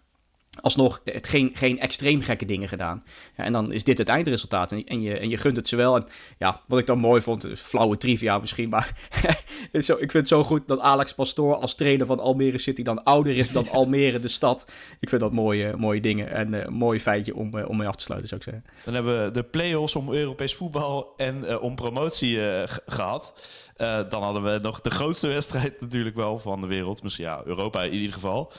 alsnog 0.61 1.01
het 1.03 1.27
geen, 1.27 1.51
geen 1.53 1.79
extreem 1.79 2.21
gekke 2.21 2.45
dingen 2.45 2.69
gedaan. 2.69 3.03
Ja, 3.37 3.43
en 3.43 3.51
dan 3.51 3.71
is 3.71 3.83
dit 3.83 3.97
het 3.97 4.09
eindresultaat. 4.09 4.71
En, 4.71 4.83
en, 4.85 5.01
je, 5.01 5.17
en 5.17 5.29
je 5.29 5.37
gunt 5.37 5.55
het 5.55 5.67
ze 5.67 5.75
wel. 5.75 5.95
En 5.95 6.05
ja, 6.37 6.61
wat 6.67 6.79
ik 6.79 6.85
dan 6.85 6.99
mooi 6.99 7.21
vond, 7.21 7.47
flauwe 7.55 7.97
trivia 7.97 8.37
misschien, 8.37 8.69
maar 8.69 8.93
zo, 9.73 9.93
ik 9.93 9.97
vind 9.97 10.13
het 10.13 10.27
zo 10.27 10.43
goed 10.43 10.67
dat 10.67 10.79
Alex 10.79 11.13
Pastoor 11.13 11.55
als 11.55 11.75
trainer 11.75 12.05
van 12.05 12.19
Almere 12.19 12.57
City 12.57 12.83
dan 12.83 13.03
ouder 13.03 13.37
is 13.37 13.51
dan 13.51 13.69
Almere 13.75 14.19
de 14.19 14.27
stad. 14.27 14.67
Ik 14.99 15.09
vind 15.09 15.21
dat 15.21 15.31
mooie, 15.31 15.75
mooie 15.77 16.01
dingen 16.01 16.31
en 16.31 16.53
eh, 16.53 16.65
een 16.65 16.73
mooi 16.73 16.99
feitje 16.99 17.35
om, 17.35 17.57
eh, 17.57 17.69
om 17.69 17.77
mee 17.77 17.87
af 17.87 17.95
te 17.95 18.03
sluiten, 18.03 18.29
zou 18.29 18.41
ik 18.41 18.47
zeggen. 18.47 18.71
Dan 18.83 18.93
hebben 18.93 19.23
we 19.23 19.31
de 19.31 19.43
play-offs 19.43 19.95
om 19.95 20.13
Europees 20.13 20.55
voetbal 20.55 21.13
en 21.17 21.45
eh, 21.47 21.63
om 21.63 21.75
promotie 21.75 22.49
eh, 22.49 22.69
gehad. 22.85 23.33
Eh, 23.75 23.99
dan 24.09 24.23
hadden 24.23 24.43
we 24.43 24.59
nog 24.61 24.81
de 24.81 24.89
grootste 24.89 25.27
wedstrijd 25.27 25.81
natuurlijk 25.81 26.15
wel 26.15 26.39
van 26.39 26.61
de 26.61 26.67
wereld. 26.67 27.03
Misschien 27.03 27.25
ja, 27.25 27.41
Europa 27.45 27.83
in 27.83 27.93
ieder 27.93 28.13
geval. 28.13 28.51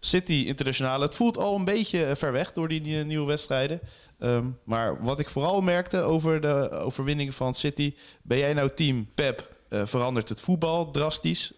City 0.00 0.44
Internationale. 0.46 1.04
Het 1.04 1.14
voelt 1.14 1.36
al 1.38 1.54
een 1.56 1.64
beetje 1.64 2.04
eh, 2.04 2.16
ver 2.16 2.32
weg 2.32 2.52
door 2.52 2.68
die 2.68 2.80
nie- 2.80 3.04
nieuwe 3.04 3.26
wedstrijden. 3.26 3.80
Ehm, 4.18 4.46
maar 4.64 5.02
wat 5.02 5.20
ik 5.20 5.28
vooral 5.28 5.60
merkte 5.60 5.98
over 6.00 6.40
de 6.40 6.70
overwinning 6.70 7.34
van 7.34 7.54
City... 7.54 7.94
Ben 8.22 8.38
jij 8.38 8.52
nou 8.52 8.70
team 8.74 9.08
Pep, 9.14 9.54
eh, 9.68 9.86
verandert 9.86 10.28
het 10.28 10.40
voetbal 10.40 10.90
drastisch? 10.90 11.52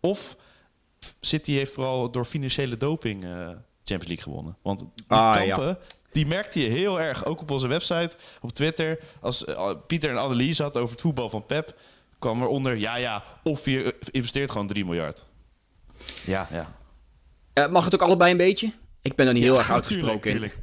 Of 0.00 0.36
City 1.20 1.52
heeft 1.52 1.72
vooral 1.72 2.10
door 2.10 2.24
financiële 2.24 2.76
doping 2.76 3.24
eh, 3.24 3.30
Champions 3.84 4.06
League 4.06 4.22
gewonnen? 4.24 4.56
Want 4.62 4.78
die 4.78 4.88
Ah, 5.08 5.46
ja. 5.46 5.54
kampen, 5.54 5.78
die 6.12 6.26
merkte 6.26 6.60
je 6.60 6.68
heel 6.68 7.00
erg, 7.00 7.24
ook 7.24 7.40
op 7.40 7.50
onze 7.50 7.66
website, 7.66 8.10
op 8.40 8.50
Twitter. 8.52 8.98
Als 9.20 9.44
Pieter 9.86 10.10
en 10.10 10.16
Annelies 10.16 10.58
had 10.58 10.76
over 10.76 10.90
het 10.90 11.00
voetbal 11.00 11.30
van 11.30 11.46
Pep, 11.46 11.78
kwam 12.18 12.42
eronder, 12.42 12.76
ja 12.76 12.96
ja, 12.96 13.24
of 13.42 13.64
je 13.64 13.94
investeert 14.10 14.50
gewoon 14.50 14.66
3 14.66 14.84
miljard. 14.84 15.26
Ja, 16.24 16.48
ja. 16.52 16.74
Eh, 17.56 17.68
mag 17.68 17.84
het 17.84 17.94
ook 17.94 18.02
allebei 18.02 18.30
een 18.30 18.36
beetje? 18.36 18.70
Ik 19.02 19.14
ben 19.14 19.26
er 19.26 19.32
niet 19.32 19.42
heel 19.42 19.58
erg 19.58 19.70
uitgesproken 19.78 20.30
in. 20.30 20.36
tuurlijk. 20.36 20.58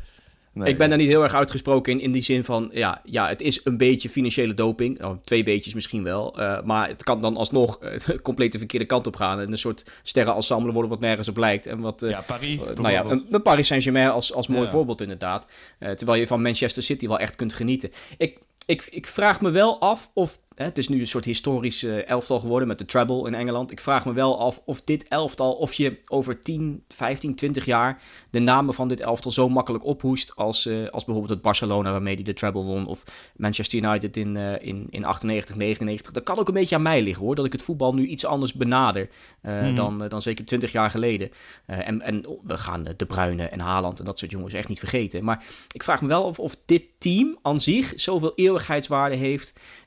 Nee, 0.54 0.70
ik 0.72 0.78
ben 0.78 0.90
daar 0.90 0.98
niet 0.98 1.08
heel 1.08 1.24
erg 1.24 1.34
uitgesproken 1.34 1.94
in, 1.94 2.00
in 2.00 2.12
die 2.12 2.22
zin 2.22 2.44
van, 2.44 2.70
ja, 2.74 3.02
ja, 3.06 3.28
het 3.28 3.42
is 3.42 3.62
een 3.64 3.78
beetje 3.78 4.10
financiële 4.10 4.54
doping. 4.54 5.04
Oh, 5.04 5.18
twee 5.24 5.44
beetjes 5.44 5.74
misschien 5.74 6.04
wel. 6.04 6.40
eh, 6.40 6.62
maar 6.64 6.88
het 6.88 7.04
kan 7.04 7.22
dan 7.22 7.38
alsnog 7.38 7.80
eh, 7.80 8.18
compleet 8.24 8.52
de 8.52 8.58
verkeerde 8.58 8.86
kant 8.86 9.08
op 9.08 9.16
gaan. 9.16 9.40
En 9.40 9.52
een 9.52 9.58
soort 9.58 9.86
sterrenensemble 10.04 10.72
worden 10.72 10.92
wat 10.92 11.00
nergens 11.00 11.28
op 11.28 11.38
lijkt. 11.38 11.66
En 11.66 11.80
wat, 11.80 12.04
Ja, 12.08 12.22
Paris 12.22 12.58
nou 12.76 12.90
ja, 12.92 13.04
een, 13.04 13.26
een 13.32 13.42
Paris 13.42 13.68
Saint-Germain 13.68 14.10
als, 14.10 14.34
als 14.34 14.48
mooi 14.48 14.64
Ja. 14.64 14.70
voorbeeld 14.70 15.02
inderdaad. 15.02 15.48
Terwijl 15.80 16.20
je 16.20 16.28
van 16.28 16.42
Manchester 16.42 16.84
City 16.84 17.08
wel 17.08 17.20
echt 17.20 17.36
kunt 17.36 17.54
genieten. 17.54 17.92
Ik, 18.18 18.38
ik, 18.66 18.88
ik 18.92 19.08
vraag 19.08 19.42
me 19.42 19.50
wel 19.52 19.80
af 19.80 20.10
of 20.14 20.40
het 20.56 20.78
is 20.78 20.88
nu 20.88 21.00
een 21.00 21.08
soort 21.08 21.26
historisch 21.26 21.84
uh, 21.84 22.10
elftal 22.10 22.40
geworden 22.40 22.68
met 22.68 22.78
de 22.78 22.86
treble 22.86 23.28
in 23.28 23.36
Engeland. 23.36 23.72
Ik 23.72 23.80
vraag 23.80 24.06
me 24.06 24.14
wel 24.14 24.40
af 24.40 24.62
of 24.66 24.82
dit 24.82 25.08
elftal, 25.08 25.54
of 25.54 25.74
je 25.74 26.00
over 26.08 26.40
10, 26.40 26.84
15, 26.88 27.36
20 27.36 27.66
jaar 27.66 28.02
de 28.30 28.40
namen 28.40 28.74
van 28.74 28.88
dit 28.88 29.00
elftal 29.00 29.32
zo 29.32 29.50
makkelijk 29.50 29.86
ophoest 29.86 30.36
als, 30.36 30.66
uh, 30.66 30.90
als 30.90 31.04
bijvoorbeeld 31.04 31.34
het 31.34 31.42
Barcelona 31.42 31.92
waarmee 31.92 32.16
hij 32.16 32.24
de 32.24 32.34
treble 32.34 32.62
won. 32.62 32.86
Of 32.86 33.04
Manchester 33.36 33.84
United 33.84 34.18
in, 34.18 34.36
uh, 34.36 34.54
in, 34.62 34.88
in 34.90 35.06
98, 35.06 35.56
99. 35.56 36.12
Dat 36.12 36.24
kan 36.24 36.40
ook 36.40 36.48
een 36.48 36.54
beetje 36.54 36.76
aan 36.76 36.82
mij 36.82 37.02
liggen 37.02 37.26
hoor, 37.26 37.36
dat 37.36 37.46
ik 37.46 37.52
het 37.52 37.62
voetbal 37.62 37.94
nu 37.94 38.06
iets 38.06 38.26
anders 38.26 38.54
benader 38.54 39.10
mm. 39.42 39.76
dan, 39.76 40.08
dan 40.08 40.22
zeker 40.22 40.46
20 40.46 40.72
jaar 40.72 40.90
geleden. 40.90 41.30
en, 41.66 42.02
en 42.02 42.26
we 42.44 42.58
gaan 42.58 42.84
De 42.98 43.06
Bruyne 43.06 43.44
en 43.44 43.60
Haaland 43.60 44.00
en 44.00 44.06
dat 44.06 44.20
soort 44.20 44.32
jongens 44.32 44.54
echt 44.54 44.68
niet 44.68 44.80
vergeten. 44.80 45.24
Maar 45.24 45.46
ik 45.72 45.84
vraag 45.84 46.02
me 46.02 46.08
wel 46.08 46.24
of, 46.24 46.40
of 46.40 46.56
dit 46.66 46.84
team 46.98 47.38
aan 47.42 47.60
zich 47.60 47.94
zoveel 47.96 48.32
eeuwigheidswaarde 48.36 49.16
heeft 49.16 49.54
eh, 49.54 49.54
eh, 49.54 49.83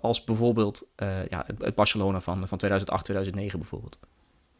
als 0.00 0.24
bijvoorbeeld 0.24 0.82
eh, 0.94 1.26
ja, 1.26 1.46
het 1.58 1.74
Barcelona 1.74 2.20
van, 2.20 2.48
van 2.48 2.58
2008, 2.58 3.04
2009 3.04 3.58
bijvoorbeeld. 3.58 3.98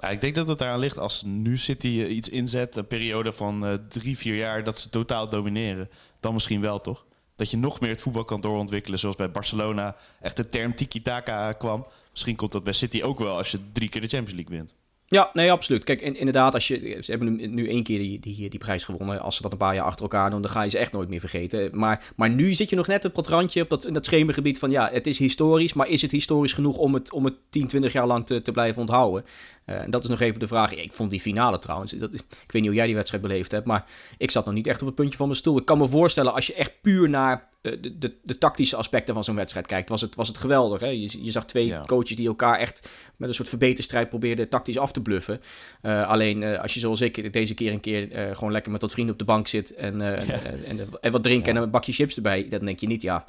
Ik 0.09 0.21
denk 0.21 0.35
dat 0.35 0.49
het 0.49 0.59
daaraan 0.59 0.79
ligt 0.79 0.99
als 0.99 1.23
nu 1.23 1.59
City 1.59 1.89
iets 2.09 2.29
inzet, 2.29 2.77
een 2.77 2.87
periode 2.87 3.33
van 3.33 3.81
drie, 3.89 4.19
vier 4.19 4.37
jaar, 4.37 4.65
dat 4.65 4.79
ze 4.79 4.89
totaal 4.89 5.29
domineren. 5.29 5.91
Dan 6.21 6.35
misschien 6.35 6.61
wel, 6.61 6.81
toch? 6.81 7.07
Dat 7.37 7.51
je 7.51 7.57
nog 7.57 7.81
meer 7.81 7.91
het 7.91 8.01
voetbal 8.01 8.25
kan 8.25 8.41
doorontwikkelen, 8.41 8.99
zoals 8.99 9.17
bij 9.17 9.31
Barcelona 9.31 9.97
echt 10.21 10.37
de 10.37 10.49
term 10.49 10.75
tiki-taka 10.75 11.53
kwam. 11.53 11.87
Misschien 12.11 12.37
komt 12.37 12.53
dat 12.53 12.65
bij 12.65 12.73
City 12.73 13.03
ook 13.03 13.19
wel 13.19 13.37
als 13.37 13.51
je 13.51 13.73
drie 13.73 13.89
keer 13.89 14.01
de 14.01 14.09
Champions 14.09 14.35
League 14.35 14.57
wint. 14.57 14.77
Ja, 15.09 15.31
nee, 15.33 15.53
absoluut. 15.53 15.85
Kijk, 15.85 16.01
inderdaad, 16.01 16.55
als 16.55 16.69
je, 16.69 16.99
ze 17.01 17.11
hebben 17.11 17.55
nu, 17.55 17.69
één 17.69 17.83
keer 17.83 17.99
die, 17.99 18.21
die, 18.21 18.51
die 18.51 18.59
prijs 18.59 18.85
gewonnen. 18.85 19.21
Als 19.21 19.37
ze 19.37 19.43
dat 19.43 19.53
een 19.53 19.59
paar 19.59 19.75
jaar 19.75 19.85
achter 19.85 20.03
elkaar 20.03 20.31
doen, 20.31 20.43
dan 20.43 20.51
ga 20.51 20.63
je 20.63 20.71
ze 20.71 20.79
echt 20.79 20.93
nooit 20.93 21.09
meer 21.09 21.21
vergeten. 21.21 21.79
Maar, 21.79 22.13
maar 22.17 22.31
nu 22.31 22.53
zit 22.53 22.71
je 22.71 22.77
nog 22.77 22.87
net 22.87 23.05
op 23.05 23.15
dat 23.15 23.29
randje, 23.29 23.63
op 23.63 23.69
dat, 23.69 23.87
in 23.87 23.93
dat 23.93 24.05
schemergebied 24.05 24.59
van 24.59 24.71
ja, 24.71 24.91
het 24.93 25.07
is 25.07 25.19
historisch, 25.19 25.75
maar 25.75 25.89
is 25.89 26.03
het 26.03 26.11
historisch 26.11 26.53
genoeg 26.53 26.77
om 26.77 26.95
het, 26.95 27.13
om 27.13 27.25
het 27.25 27.35
10, 27.51 27.67
20 27.67 27.93
jaar 27.93 28.07
lang 28.07 28.27
te, 28.27 28.43
te 28.43 28.53
blijven 28.53 28.81
onthouden? 28.81 29.25
Uh, 29.66 29.80
en 29.80 29.90
dat 29.90 30.02
is 30.02 30.08
nog 30.08 30.20
even 30.20 30.40
de 30.40 30.46
vraag. 30.46 30.75
Ik 30.75 30.92
vond 30.92 31.11
die 31.11 31.20
finale 31.20 31.58
trouwens, 31.58 31.92
dat, 31.92 32.14
ik 32.14 32.23
weet 32.46 32.52
niet 32.52 32.66
hoe 32.66 32.75
jij 32.75 32.87
die 32.87 32.94
wedstrijd 32.94 33.23
beleefd 33.23 33.50
hebt, 33.50 33.66
maar 33.66 33.85
ik 34.18 34.30
zat 34.30 34.44
nog 34.44 34.54
niet 34.54 34.66
echt 34.66 34.80
op 34.80 34.87
het 34.87 34.96
puntje 34.96 35.16
van 35.16 35.26
mijn 35.26 35.38
stoel. 35.38 35.58
Ik 35.58 35.64
kan 35.64 35.78
me 35.78 35.88
voorstellen, 35.88 36.35
als 36.35 36.46
je 36.46 36.54
echt 36.54 36.73
puur 36.82 37.08
naar 37.08 37.49
eh, 37.66 37.73
de, 37.80 37.99
de, 37.99 38.16
de, 38.23 38.38
tactische 38.38 38.76
aspecten 38.76 39.14
van 39.14 39.25
zo'n 39.25 39.35
wedstrijd 39.35 39.66
kijkt, 39.66 39.88
was 39.88 40.00
het, 40.00 40.14
was 40.14 40.28
het 40.28 40.38
geweldig. 40.38 40.80
Hè? 40.80 40.87
Je, 40.87 41.25
je 41.25 41.30
zag 41.30 41.46
twee 41.46 41.75
coaches 41.87 42.16
die 42.16 42.26
elkaar 42.26 42.58
echt 42.58 42.88
met 43.16 43.28
een 43.28 43.35
soort 43.35 43.49
verbeterstrijd 43.49 44.08
probeerden 44.08 44.49
tactisch 44.49 44.78
af 44.78 44.92
te 44.92 45.00
bluffen. 45.00 45.40
Uh, 45.82 46.08
alleen 46.08 46.42
uh, 46.42 46.58
als 46.58 46.75
je 46.75 46.80
zoals 46.80 47.00
ik 47.00 47.32
deze 47.32 47.54
keer 47.54 47.73
een 47.73 47.80
keer 47.80 48.08
gewoon 48.32 48.52
lekker 48.52 48.73
met 48.73 48.80
wat 48.80 48.92
vrienden 48.92 49.12
op 49.12 49.18
de 49.18 49.25
bank 49.25 49.49
zit 49.49 49.75
en, 49.75 50.00
en, 50.00 50.88
en, 51.00 51.12
wat 51.12 51.23
drinken 51.23 51.56
en 51.56 51.62
een 51.62 51.70
bakje 51.70 51.92
chips 51.92 52.16
erbij, 52.16 52.49
dan 52.49 52.64
denk 52.64 52.80
je 52.80 52.87
niet, 52.87 53.02
ja, 53.02 53.25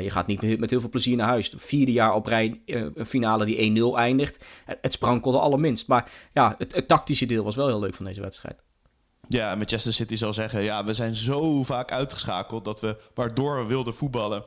je 0.00 0.10
gaat 0.10 0.26
niet 0.26 0.58
met 0.58 0.70
heel 0.70 0.80
veel 0.80 0.88
plezier 0.88 1.16
naar 1.16 1.28
huis. 1.28 1.52
Vierde 1.56 1.92
jaar 1.92 2.14
op 2.14 2.26
rij 2.26 2.60
een 2.66 3.06
finale 3.06 3.44
die 3.44 3.92
1-0 3.92 3.96
eindigt. 3.96 4.44
Het 4.80 4.92
sprankelde 4.92 5.38
Maar 5.86 6.10
ja, 6.32 6.54
het, 6.58 6.88
tactische 6.88 7.26
deel 7.26 7.44
was 7.44 7.56
wel 7.56 7.66
heel 7.66 7.80
leuk 7.80 7.94
van 7.94 8.04
deze 8.04 8.20
wedstrijd. 8.20 8.62
Ja, 9.28 9.54
Manchester 9.54 9.92
City 9.92 10.16
zal 10.16 10.32
zeggen: 10.32 10.62
ja, 10.62 10.84
we 10.84 10.92
zijn 10.92 11.16
zo 11.16 11.62
vaak 11.62 11.92
uitgeschakeld 11.92 12.64
dat 12.64 12.80
we, 12.80 12.96
waardoor 13.14 13.58
we 13.58 13.64
wilden 13.64 13.94
voetballen. 13.94 14.44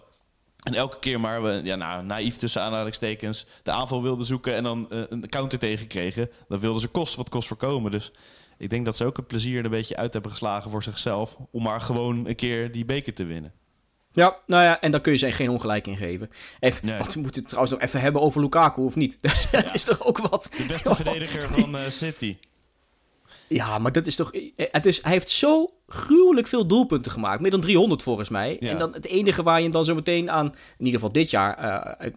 En 0.64 0.74
elke 0.74 1.00
keer 1.00 1.20
maar 1.20 1.44
we, 1.44 1.62
ja, 1.64 1.76
nou, 1.76 2.04
naïef 2.04 2.36
tussen 2.36 2.62
aanhalingstekens, 2.62 3.46
de 3.64 3.72
aanval 3.72 4.02
wilden 4.02 4.26
zoeken 4.26 4.56
en 4.56 4.64
dan 4.64 4.88
uh, 4.90 5.02
een 5.10 5.30
counter 5.30 5.60
tegenkregen. 5.60 6.30
Dan 6.48 6.60
wilden 6.60 6.82
ze 6.82 6.88
kost 6.88 7.16
wat 7.16 7.30
kost 7.30 7.48
voorkomen. 7.48 7.92
Dus 7.92 8.12
ik 8.58 8.70
denk 8.70 8.86
dat 8.86 8.96
ze 8.96 9.06
ook 9.06 9.18
het 9.18 9.28
plezier 9.28 9.58
er 9.58 9.66
een 9.66 9.72
beetje 9.72 9.96
uit 9.96 10.14
hebben 10.14 10.32
geslagen 10.32 10.72
voor 10.72 10.84
zichzelf. 10.84 11.38
Om 11.52 11.64
maar 11.64 11.82
gewoon 11.82 12.28
een 12.28 12.36
keer 12.36 12.72
die 12.72 12.86
beker 12.86 13.14
te 13.14 13.26
winnen. 13.26 13.54
Ja, 14.18 14.38
nou 14.46 14.64
ja, 14.64 14.82
en 14.82 14.92
dan 14.92 15.02
kun 15.02 15.12
je 15.12 15.18
ze 15.18 15.32
geen 15.32 15.50
ongelijk 15.50 15.88
in 15.88 15.98
geven. 15.98 16.30
Even, 16.60 16.98
Wat 16.98 17.14
we 17.14 17.20
moeten 17.20 17.46
trouwens 17.46 17.74
nog 17.74 17.82
even 17.82 18.02
hebben 18.02 18.22
over 18.22 18.42
Lukaku 18.42 18.82
of 18.82 18.96
niet. 18.96 19.22
Dus 19.22 19.48
dat 19.52 19.76
is 19.76 19.84
toch 19.84 20.06
ook 20.06 20.18
wat. 20.18 20.50
De 20.58 20.66
beste 20.66 20.96
verdediger 21.02 21.54
van 21.54 21.76
uh, 21.76 21.82
City. 21.88 22.38
Ja, 23.48 23.77
maar 23.77 23.92
dat 23.92 24.06
is 24.06 24.16
toch. 24.16 24.32
Het 24.56 24.86
is, 24.86 25.04
hij 25.04 25.12
heeft 25.12 25.30
zo 25.30 25.70
gruwelijk 25.88 26.48
veel 26.48 26.68
doelpunten 26.68 27.12
gemaakt. 27.12 27.42
Meer 27.42 27.51
dan 27.51 27.62
300 27.62 28.04
volgens 28.04 28.30
mij. 28.30 28.60
En 28.60 28.77
dan 28.77 28.94
het 28.94 29.06
enige 29.06 29.44
waar 29.44 29.62
je 29.62 29.70
dan 29.70 29.86
zo 29.86 29.96
meteen 29.96 30.32
aan. 30.32 30.46
In 30.46 30.86
ieder 30.86 30.94
geval 30.94 31.12
dit 31.12 31.30
jaar. 31.30 31.63
Uh, 31.63 32.08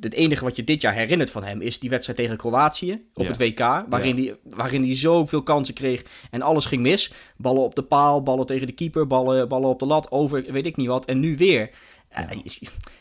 het 0.00 0.12
enige 0.12 0.44
wat 0.44 0.56
je 0.56 0.64
dit 0.64 0.80
jaar 0.80 0.94
herinnert 0.94 1.30
van 1.30 1.44
hem. 1.44 1.60
is 1.60 1.78
die 1.78 1.90
wedstrijd 1.90 2.18
tegen 2.18 2.36
Kroatië. 2.36 3.04
op 3.14 3.26
het 3.26 3.36
WK. 3.36 3.58
Waarin, 3.88 4.16
ja. 4.16 4.22
hij, 4.22 4.36
waarin 4.42 4.82
hij 4.82 4.96
zoveel 4.96 5.42
kansen 5.42 5.74
kreeg. 5.74 6.04
en 6.30 6.42
alles 6.42 6.64
ging 6.64 6.82
mis. 6.82 7.12
Ballen 7.36 7.62
op 7.62 7.74
de 7.74 7.82
paal, 7.82 8.22
ballen 8.22 8.46
tegen 8.46 8.66
de 8.66 8.72
keeper. 8.72 9.06
ballen, 9.06 9.48
ballen 9.48 9.68
op 9.68 9.78
de 9.78 9.86
lat. 9.86 10.10
over 10.10 10.52
weet 10.52 10.66
ik 10.66 10.76
niet 10.76 10.88
wat. 10.88 11.04
En 11.04 11.20
nu 11.20 11.36
weer. 11.36 11.70
Ja. 12.10 12.26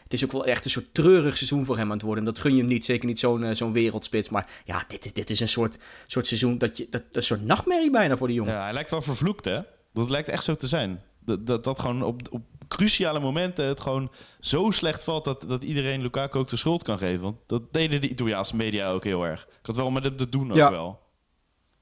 het 0.03 0.13
is 0.13 0.23
ook 0.23 0.31
wel 0.31 0.45
echt 0.45 0.65
een 0.65 0.71
soort 0.71 0.93
treurig 0.93 1.37
seizoen 1.37 1.65
voor 1.65 1.77
hem 1.77 1.85
aan 1.85 1.91
het 1.91 2.01
worden. 2.01 2.25
En 2.25 2.33
dat 2.33 2.39
gun 2.39 2.51
je 2.51 2.57
hem 2.57 2.67
niet. 2.67 2.85
Zeker 2.85 3.07
niet 3.07 3.19
zo'n 3.19 3.55
zo'n 3.55 3.71
wereldspits. 3.71 4.29
Maar 4.29 4.49
ja, 4.65 4.83
dit 4.87 5.05
is, 5.05 5.13
dit 5.13 5.29
is 5.29 5.39
een 5.39 5.47
soort, 5.47 5.77
soort 6.07 6.27
seizoen 6.27 6.57
dat 6.57 6.77
je. 6.77 6.87
Dat, 6.89 7.01
dat 7.01 7.15
een 7.15 7.23
soort 7.23 7.45
nachtmerrie 7.45 7.91
bijna 7.91 8.17
voor 8.17 8.27
de 8.27 8.33
jongen. 8.33 8.53
Ja, 8.53 8.61
hij 8.61 8.73
lijkt 8.73 8.89
wel 8.89 9.01
vervloekt, 9.01 9.45
hè? 9.45 9.59
Dat 9.93 10.09
lijkt 10.09 10.29
echt 10.29 10.43
zo 10.43 10.55
te 10.55 10.67
zijn. 10.67 11.01
Dat, 11.19 11.47
dat, 11.47 11.63
dat 11.63 11.79
gewoon 11.79 12.03
op, 12.03 12.21
op 12.29 12.41
cruciale 12.67 13.19
momenten 13.19 13.67
het 13.67 13.79
gewoon 13.79 14.11
zo 14.39 14.71
slecht 14.71 15.03
valt 15.03 15.23
dat, 15.23 15.45
dat 15.47 15.63
iedereen 15.63 16.01
Lukaku 16.01 16.37
ook 16.37 16.47
de 16.47 16.57
schuld 16.57 16.83
kan 16.83 16.97
geven. 16.97 17.21
Want 17.21 17.37
dat 17.45 17.73
deden 17.73 18.01
de 18.01 18.09
Italiaanse 18.09 18.55
media 18.55 18.91
ook 18.91 19.03
heel 19.03 19.25
erg. 19.25 19.41
Ik 19.41 19.65
had 19.65 19.75
wel 19.75 19.91
met 19.91 20.03
het 20.03 20.31
doen 20.31 20.51
ook 20.51 20.69
wel. 20.69 21.06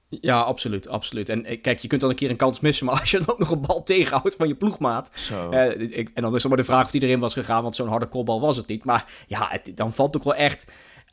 Ja, 0.09 0.41
absoluut, 0.41 0.87
absoluut. 0.87 1.29
En 1.29 1.45
eh, 1.45 1.61
kijk, 1.61 1.79
je 1.79 1.87
kunt 1.87 2.01
dan 2.01 2.09
een 2.09 2.15
keer 2.15 2.29
een 2.29 2.35
kans 2.35 2.59
missen, 2.59 2.85
maar 2.85 2.99
als 2.99 3.11
je 3.11 3.17
dan 3.17 3.29
ook 3.29 3.39
nog 3.39 3.51
een 3.51 3.61
bal 3.61 3.83
tegenhoudt 3.83 4.35
van 4.35 4.47
je 4.47 4.55
ploegmaat. 4.55 5.11
Zo. 5.13 5.49
Eh, 5.49 5.97
ik, 5.97 6.11
en 6.13 6.21
dan 6.21 6.35
is 6.35 6.43
er 6.43 6.49
maar 6.49 6.57
de 6.57 6.63
vraag 6.63 6.83
of 6.83 6.91
die 6.91 7.01
erin 7.01 7.19
was 7.19 7.33
gegaan, 7.33 7.63
want 7.63 7.75
zo'n 7.75 7.87
harde 7.87 8.07
kopbal 8.07 8.41
was 8.41 8.57
het 8.57 8.67
niet. 8.67 8.83
Maar 8.85 9.25
ja, 9.27 9.47
het, 9.49 9.71
dan 9.77 9.93
valt 9.93 10.15
ook 10.15 10.23
wel 10.23 10.35
echt 10.35 10.67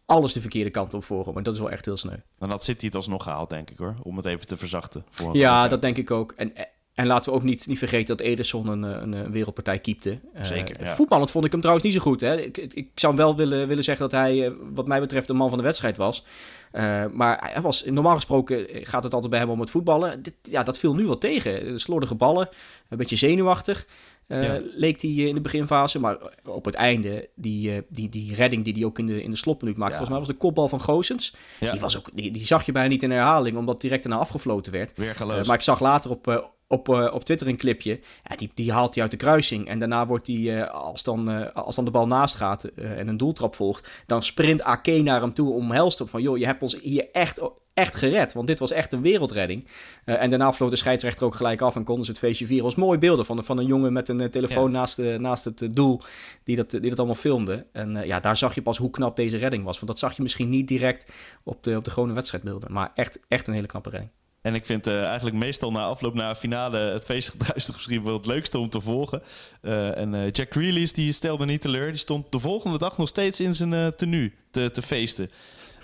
alles 0.06 0.32
de 0.32 0.40
verkeerde 0.40 0.70
kant 0.70 0.94
op 0.94 1.04
voor 1.04 1.26
hem. 1.26 1.36
En 1.36 1.42
dat 1.42 1.54
is 1.54 1.60
wel 1.60 1.70
echt 1.70 1.84
heel 1.84 1.96
sneu. 1.96 2.16
Dan 2.38 2.50
had 2.50 2.64
City 2.64 2.84
het 2.86 2.94
alsnog 2.94 3.22
gehaald, 3.22 3.50
denk 3.50 3.70
ik 3.70 3.78
hoor. 3.78 3.94
Om 4.02 4.16
het 4.16 4.24
even 4.24 4.46
te 4.46 4.56
verzachten. 4.56 5.04
Ja, 5.32 5.68
dat 5.68 5.82
denk 5.82 5.96
ik 5.96 6.10
ook. 6.10 6.32
En, 6.36 6.52
en 6.94 7.06
laten 7.06 7.30
we 7.30 7.36
ook 7.36 7.42
niet, 7.42 7.66
niet 7.66 7.78
vergeten 7.78 8.16
dat 8.16 8.26
Ederson 8.26 8.68
een, 8.68 8.82
een, 8.82 9.12
een 9.12 9.30
wereldpartij 9.30 9.78
keepte. 9.78 10.18
Eh, 10.34 10.44
Zeker. 10.44 10.80
Uh, 10.80 10.88
Voetballend 10.88 11.30
vond 11.30 11.44
ik 11.44 11.50
hem 11.50 11.60
trouwens 11.60 11.86
niet 11.86 11.94
zo 11.94 12.00
goed. 12.02 12.20
Hè? 12.20 12.40
Ik, 12.40 12.58
ik, 12.58 12.88
zou 12.94 13.16
wel 13.16 13.36
willen, 13.36 13.68
willen 13.68 13.84
zeggen 13.84 14.08
dat 14.08 14.20
hij, 14.20 14.52
wat 14.72 14.86
mij 14.86 15.00
betreft, 15.00 15.26
de 15.26 15.34
man 15.34 15.48
van 15.48 15.58
de 15.58 15.64
wedstrijd 15.64 15.96
was. 15.96 16.24
Uh, 16.72 17.04
maar 17.12 17.50
hij 17.52 17.62
was, 17.62 17.84
normaal 17.84 18.14
gesproken 18.14 18.66
gaat 18.70 19.04
het 19.04 19.12
altijd 19.14 19.30
bij 19.30 19.40
hem 19.40 19.50
om 19.50 19.60
het 19.60 19.70
voetballen. 19.70 20.22
Dit, 20.22 20.34
ja, 20.42 20.62
dat 20.62 20.78
viel 20.78 20.94
nu 20.94 21.06
wel 21.06 21.18
tegen. 21.18 21.80
Slordige 21.80 22.14
ballen, 22.14 22.48
een 22.88 22.98
beetje 22.98 23.16
zenuwachtig. 23.16 23.86
Uh, 24.28 24.44
ja. 24.44 24.60
leek 24.76 25.02
hij 25.02 25.10
in 25.10 25.34
de 25.34 25.40
beginfase. 25.40 25.98
Maar 25.98 26.18
op 26.44 26.64
het 26.64 26.74
einde, 26.74 27.28
die, 27.34 27.82
die, 27.88 28.08
die 28.08 28.34
redding 28.34 28.64
die 28.64 28.74
hij 28.74 28.84
ook 28.84 28.98
in 28.98 29.06
de, 29.06 29.22
in 29.22 29.30
de 29.30 29.36
slotminuut 29.36 29.76
maakte. 29.76 29.96
Volgens 29.96 30.18
mij 30.18 30.26
was 30.26 30.34
de 30.36 30.40
kopbal 30.40 30.68
van 30.68 30.80
Goosens. 30.80 31.34
Ja. 31.60 31.70
Die, 31.70 31.80
was 31.80 31.98
ook, 31.98 32.10
die, 32.14 32.30
die 32.30 32.46
zag 32.46 32.66
je 32.66 32.72
bijna 32.72 32.88
niet 32.88 33.02
in 33.02 33.10
herhaling, 33.10 33.56
omdat 33.56 33.80
direct 33.80 34.02
daarna 34.02 34.18
afgefloten 34.18 34.72
werd. 34.72 34.96
Maar 35.26 35.54
ik 35.54 35.60
zag 35.60 35.80
later 35.80 36.10
op, 36.10 36.50
op, 36.72 36.88
uh, 36.88 37.14
op 37.14 37.24
Twitter 37.24 37.48
een 37.48 37.56
clipje. 37.56 38.00
Ja, 38.24 38.36
die, 38.36 38.50
die 38.54 38.72
haalt 38.72 38.94
hij 38.94 39.02
uit 39.02 39.10
de 39.10 39.16
kruising. 39.16 39.68
En 39.68 39.78
daarna 39.78 40.06
wordt 40.06 40.26
hij, 40.26 40.36
uh, 40.36 40.70
als, 40.70 41.02
dan, 41.02 41.30
uh, 41.30 41.46
als 41.54 41.74
dan 41.74 41.84
de 41.84 41.90
bal 41.90 42.06
naast 42.06 42.34
gaat 42.34 42.64
en 42.64 43.08
een 43.08 43.16
doeltrap 43.16 43.54
volgt, 43.54 43.88
dan 44.06 44.22
sprint 44.22 44.62
Ake 44.62 45.02
naar 45.02 45.20
hem 45.20 45.34
toe 45.34 45.52
om 45.52 45.70
helst 45.70 46.00
op 46.00 46.08
van, 46.08 46.22
joh, 46.22 46.38
je 46.38 46.46
hebt 46.46 46.62
ons 46.62 46.80
hier 46.80 47.08
echt, 47.12 47.40
echt 47.74 47.94
gered. 47.94 48.32
Want 48.32 48.46
dit 48.46 48.58
was 48.58 48.70
echt 48.70 48.92
een 48.92 49.02
wereldredding. 49.02 49.66
en 50.04 50.30
daarna 50.30 50.52
vloot 50.52 50.70
de 50.70 50.76
scheidsrechter 50.76 51.26
ook 51.26 51.34
gelijk 51.34 51.60
af 51.60 51.76
en 51.76 51.84
konden 51.84 52.04
ze 52.04 52.10
het 52.10 52.20
feestje 52.20 52.46
vieren. 52.46 52.64
was 52.64 52.74
mooie 52.74 52.98
beelden 52.98 53.24
van, 53.24 53.44
van 53.44 53.58
een 53.58 53.66
jongen 53.66 53.92
met 53.92 54.08
een 54.08 54.30
telefoon 54.30 54.70
ja. 54.72 54.78
naast, 54.78 54.96
de, 54.96 55.16
naast 55.20 55.44
het 55.44 55.68
doel 55.70 56.00
die 56.44 56.56
dat, 56.56 56.70
die 56.70 56.80
dat 56.80 56.98
allemaal 56.98 57.14
filmde. 57.14 57.66
En 57.72 58.06
ja, 58.06 58.20
daar 58.20 58.36
zag 58.36 58.54
je 58.54 58.62
pas 58.62 58.78
hoe 58.78 58.90
knap 58.90 59.16
deze 59.16 59.36
redding 59.36 59.64
was. 59.64 59.76
Want 59.76 59.86
dat 59.86 59.98
zag 59.98 60.16
je 60.16 60.22
misschien 60.22 60.48
niet 60.48 60.68
direct 60.68 61.12
op 61.42 61.62
de, 61.62 61.76
op 61.76 61.84
de 61.84 61.90
gewone 61.90 62.12
wedstrijdbeelden. 62.12 62.72
Maar 62.72 62.92
echt, 62.94 63.18
echt 63.28 63.46
een 63.46 63.54
hele 63.54 63.66
knappe 63.66 63.90
redding. 63.90 64.10
En 64.42 64.54
ik 64.54 64.66
vind 64.66 64.86
uh, 64.86 65.04
eigenlijk 65.04 65.36
meestal 65.36 65.72
na 65.72 65.84
afloop 65.84 66.18
een 66.18 66.36
finale 66.36 66.78
het 66.78 67.04
feestgedruis 67.04 67.70
misschien 67.72 68.04
wel 68.04 68.16
het 68.16 68.26
leukste 68.26 68.58
om 68.58 68.68
te 68.68 68.80
volgen. 68.80 69.22
Uh, 69.62 69.96
en 69.96 70.14
uh, 70.14 70.30
Jack 70.30 70.52
Grealish 70.52 70.90
die 70.90 71.12
stelde 71.12 71.44
niet 71.44 71.60
teleur. 71.60 71.86
Die 71.86 71.96
stond 71.96 72.32
de 72.32 72.38
volgende 72.38 72.78
dag 72.78 72.98
nog 72.98 73.08
steeds 73.08 73.40
in 73.40 73.54
zijn 73.54 73.94
tenue 73.96 74.32
te, 74.50 74.70
te 74.70 74.82
feesten. 74.82 75.30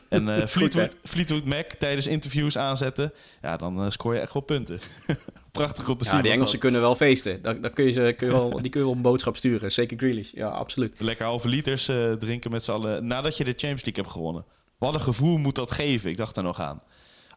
En 0.09 0.23
Fleetwood, 0.49 0.97
Fleetwood 1.05 1.45
Mac 1.45 1.67
tijdens 1.67 2.07
interviews 2.07 2.59
aanzetten. 2.59 3.13
Ja, 3.43 3.57
dan 3.57 3.93
scoor 3.93 4.15
je 4.15 4.21
echt 4.21 4.33
wel 4.33 4.43
punten. 4.43 4.81
Prachtig 5.53 5.89
om 5.89 5.97
te 5.97 6.05
ja, 6.05 6.11
zien. 6.11 6.23
die 6.23 6.33
Engelsen 6.33 6.59
kunnen 6.59 6.81
wel 6.81 6.97
feesten. 6.97 7.43
Dan, 7.43 7.61
dan 7.61 7.71
kun 7.71 7.85
je 7.85 7.93
ze, 7.93 8.15
kun 8.17 8.27
je 8.27 8.33
wel, 8.33 8.63
die 8.63 8.71
kun 8.71 8.81
je 8.81 8.87
wel 8.87 8.97
een 8.97 9.03
boodschap 9.03 9.37
sturen. 9.37 9.73
Zeker 9.73 9.99
Grealish. 9.99 10.31
Ja, 10.33 10.49
absoluut. 10.49 10.95
Lekker 10.99 11.27
halve 11.27 11.49
liters 11.49 11.85
drinken 12.19 12.51
met 12.51 12.65
z'n 12.65 12.71
allen 12.71 13.07
nadat 13.07 13.37
je 13.37 13.45
de 13.45 13.51
Champions 13.51 13.85
League 13.85 14.03
hebt 14.03 14.15
gewonnen. 14.15 14.45
Wat 14.79 14.95
een 14.95 15.01
gevoel 15.01 15.37
moet 15.37 15.55
dat 15.55 15.71
geven? 15.71 16.11
Ik 16.11 16.17
dacht 16.17 16.37
er 16.37 16.43
nog 16.43 16.61
aan. 16.61 16.83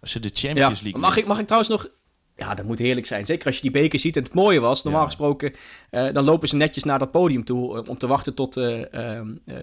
Als 0.02 0.14
je 0.14 0.20
de 0.20 0.32
Champions 0.34 0.82
League. 0.82 1.02
Mag 1.02 1.18
ik, 1.18 1.26
mag 1.26 1.40
ik 1.40 1.46
trouwens 1.46 1.72
nog 1.72 1.88
ja, 2.42 2.54
dat 2.54 2.66
moet 2.66 2.80
heerlijk 2.80 3.08
zijn. 3.08 3.26
Zeker 3.26 3.46
als 3.46 3.56
je 3.56 3.62
die 3.62 3.72
beker 3.72 4.00
ziet. 4.00 4.18
En 4.18 4.24
het 4.24 4.34
mooie 4.34 4.60
was, 4.60 4.84
normaal 4.84 5.06
gesproken, 5.06 5.54
uh, 5.92 6.14
dan 6.14 6.24
lopen 6.24 6.48
ze 6.48 6.56
netjes 6.56 6.84
naar 6.84 7.00
dat 7.00 7.12
podium 7.12 7.44
toe 7.44 7.78
eh, 7.78 7.90
om 7.90 7.98
te 7.98 8.08
wachten 8.08 8.34
tot, 8.34 8.58
uh, 8.58 8.82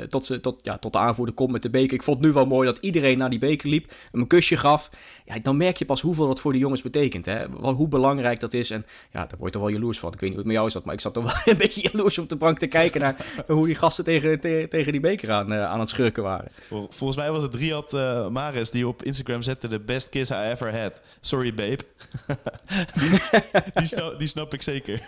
tot, 0.09 0.27
ze, 0.27 0.41
tot, 0.41 0.65
ja, 0.65 0.79
tot 0.79 0.93
de 0.93 0.99
aanvoerder 0.99 1.35
komt 1.35 1.51
met 1.51 1.63
de 1.63 1.71
beker. 1.71 1.95
Ik 1.95 2.03
vond 2.03 2.17
het 2.17 2.27
nu 2.27 2.33
wel 2.33 2.47
mooi 2.47 2.67
dat 2.67 2.79
iedereen 2.79 3.19
naar 3.19 3.31
die 3.31 3.39
beker 3.39 3.69
liep, 3.69 3.93
hem 4.11 4.21
een 4.21 4.27
kusje 4.27 4.57
gaf. 4.57 4.91
Ja, 5.25 5.39
dan 5.43 5.57
merk 5.57 5.77
je 5.77 5.85
pas 5.85 6.01
hoeveel 6.01 6.27
dat 6.27 6.41
voor 6.41 6.53
de 6.53 6.59
jongens 6.59 6.83
betekent. 6.83 7.27
Hè? 7.27 7.47
Hoe 7.47 7.89
belangrijk 7.89 8.41
dat 8.41 8.53
is. 8.53 8.71
En 8.71 8.87
ja, 9.13 9.21
daar 9.21 9.39
word 9.39 9.45
je 9.45 9.59
toch 9.59 9.63
wel 9.63 9.77
jaloers 9.79 9.99
van. 9.99 10.13
Ik 10.13 10.21
weet 10.21 10.31
niet 10.31 10.39
hoe 10.39 10.39
het 10.39 10.47
met 10.47 10.57
jou 10.57 10.67
is 10.67 10.73
dat, 10.73 10.85
maar 10.85 10.95
ik 10.95 11.01
zat 11.01 11.15
toch 11.15 11.25
wel 11.25 11.35
een 11.55 11.59
beetje 11.59 11.89
jaloers 11.93 12.19
op 12.19 12.29
de 12.29 12.37
bank 12.37 12.59
te 12.59 12.67
kijken 12.67 13.01
naar 13.01 13.27
hoe 13.47 13.67
die 13.67 13.75
gasten 13.75 14.05
tegen, 14.05 14.41
tegen 14.69 14.93
die 14.93 15.01
beker 15.01 15.31
aan, 15.31 15.55
aan 15.55 15.81
het 15.81 15.89
schurken 15.89 16.23
waren. 16.23 16.51
Volgens 16.69 17.17
mij 17.17 17.31
was 17.31 17.43
het 17.43 17.55
Riyad 17.55 17.93
Mares 18.31 18.71
die 18.71 18.89
op 18.89 19.03
Instagram 19.03 19.43
zette 19.43 19.69
de 19.69 19.81
best 19.81 20.09
kiss 20.09 20.31
I 20.31 20.35
ever 20.35 20.81
had. 20.81 21.01
Sorry 21.21 21.55
babe. 21.55 21.85
die, 23.79 23.87
snap, 23.87 24.19
die 24.19 24.29
snap 24.29 24.55
ik 24.55 24.63
zeker. 24.63 25.01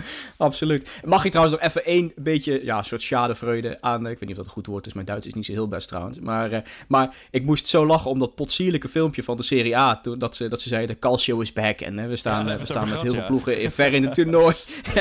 Absoluut. 0.36 0.88
Mag 1.04 1.24
ik 1.24 1.30
trouwens 1.30 1.60
nog 1.60 1.68
even 1.68 1.84
één 1.84 2.12
beetje, 2.16 2.64
ja, 2.64 2.82
soort 2.82 3.02
schadevreugde 3.02 3.80
aan. 3.80 4.00
Ik 4.00 4.18
weet 4.18 4.20
niet 4.20 4.30
of 4.30 4.36
dat 4.36 4.44
een 4.44 4.50
goed 4.50 4.66
woord 4.66 4.86
is. 4.86 4.92
Mijn 4.92 5.06
Duits 5.06 5.26
is 5.26 5.34
niet 5.34 5.46
zo 5.46 5.52
heel 5.52 5.68
best 5.68 5.88
trouwens. 5.88 6.18
Maar, 6.18 6.52
uh, 6.52 6.58
maar 6.88 7.16
ik 7.30 7.44
moest 7.44 7.66
zo 7.66 7.86
lachen 7.86 8.10
om 8.10 8.18
dat 8.18 8.34
potsierlijke 8.34 8.88
filmpje 8.88 9.22
van 9.22 9.36
de 9.36 9.42
Serie 9.42 9.76
A. 9.76 10.00
Toen, 10.00 10.18
dat, 10.18 10.36
ze, 10.36 10.48
dat 10.48 10.60
ze 10.60 10.68
zeiden: 10.68 10.98
Calcio 10.98 11.40
is 11.40 11.52
back. 11.52 11.80
En 11.80 11.98
uh, 11.98 12.06
we 12.06 12.16
staan, 12.16 12.46
ja, 12.46 12.58
we 12.58 12.66
staan 12.66 12.88
met 12.88 13.00
heel 13.00 13.10
veel 13.10 13.26
ploegen 13.26 13.72
ver 13.72 13.92
in 13.92 14.02
het 14.02 14.14
toernooi. 14.18 14.54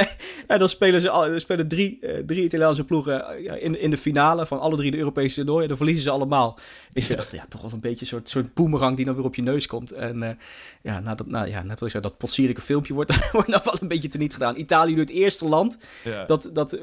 en 0.48 0.60
dan 0.60 0.70
spelen 0.70 1.02
ze 1.02 1.34
spelen 1.38 1.68
drie, 1.68 2.00
drie 2.26 2.44
Italiaanse 2.44 2.84
ploegen 2.84 3.44
in, 3.62 3.80
in 3.80 3.90
de 3.90 3.98
finale 3.98 4.46
van 4.46 4.60
alle 4.60 4.78
drie 4.78 4.92
de 4.92 4.98
Europese 4.98 5.36
toernooien. 5.36 5.68
Dan 5.68 5.78
verliezen 5.78 6.04
ze 6.04 6.10
allemaal. 6.10 6.60
Ik 6.94 7.04
vind 7.04 7.20
dat 7.20 7.32
ja, 7.32 7.46
toch 7.50 7.62
wel 7.62 7.72
een 7.72 7.80
beetje 7.80 8.00
een 8.00 8.08
soort, 8.08 8.30
soort 8.30 8.54
boemerang 8.54 8.96
die 8.96 9.06
dan 9.06 9.16
weer 9.16 9.26
op 9.26 9.36
je 9.36 9.42
neus 9.42 9.68
komt. 9.68 9.92
En 9.92 10.38
ja, 10.82 11.00
nou, 11.00 11.18
dat, 11.18 11.28
nou, 11.28 11.48
ja, 11.48 11.64
net 11.64 11.82
als 11.82 11.94
dat 11.94 12.18
potsierlijke 12.18 12.62
filmpje 12.62 12.94
wordt, 12.94 13.32
wordt 13.32 13.48
nou 13.48 13.62
wel 13.64 13.76
een 13.80 13.88
beetje 13.88 14.08
teniet 14.08 14.34
gedaan. 14.34 14.58
Italië 14.58 14.81
nu 14.90 15.00
het 15.00 15.10
eerste 15.10 15.48
land 15.48 15.78
ja. 16.04 16.26
dat, 16.26 16.50
dat 16.54 16.74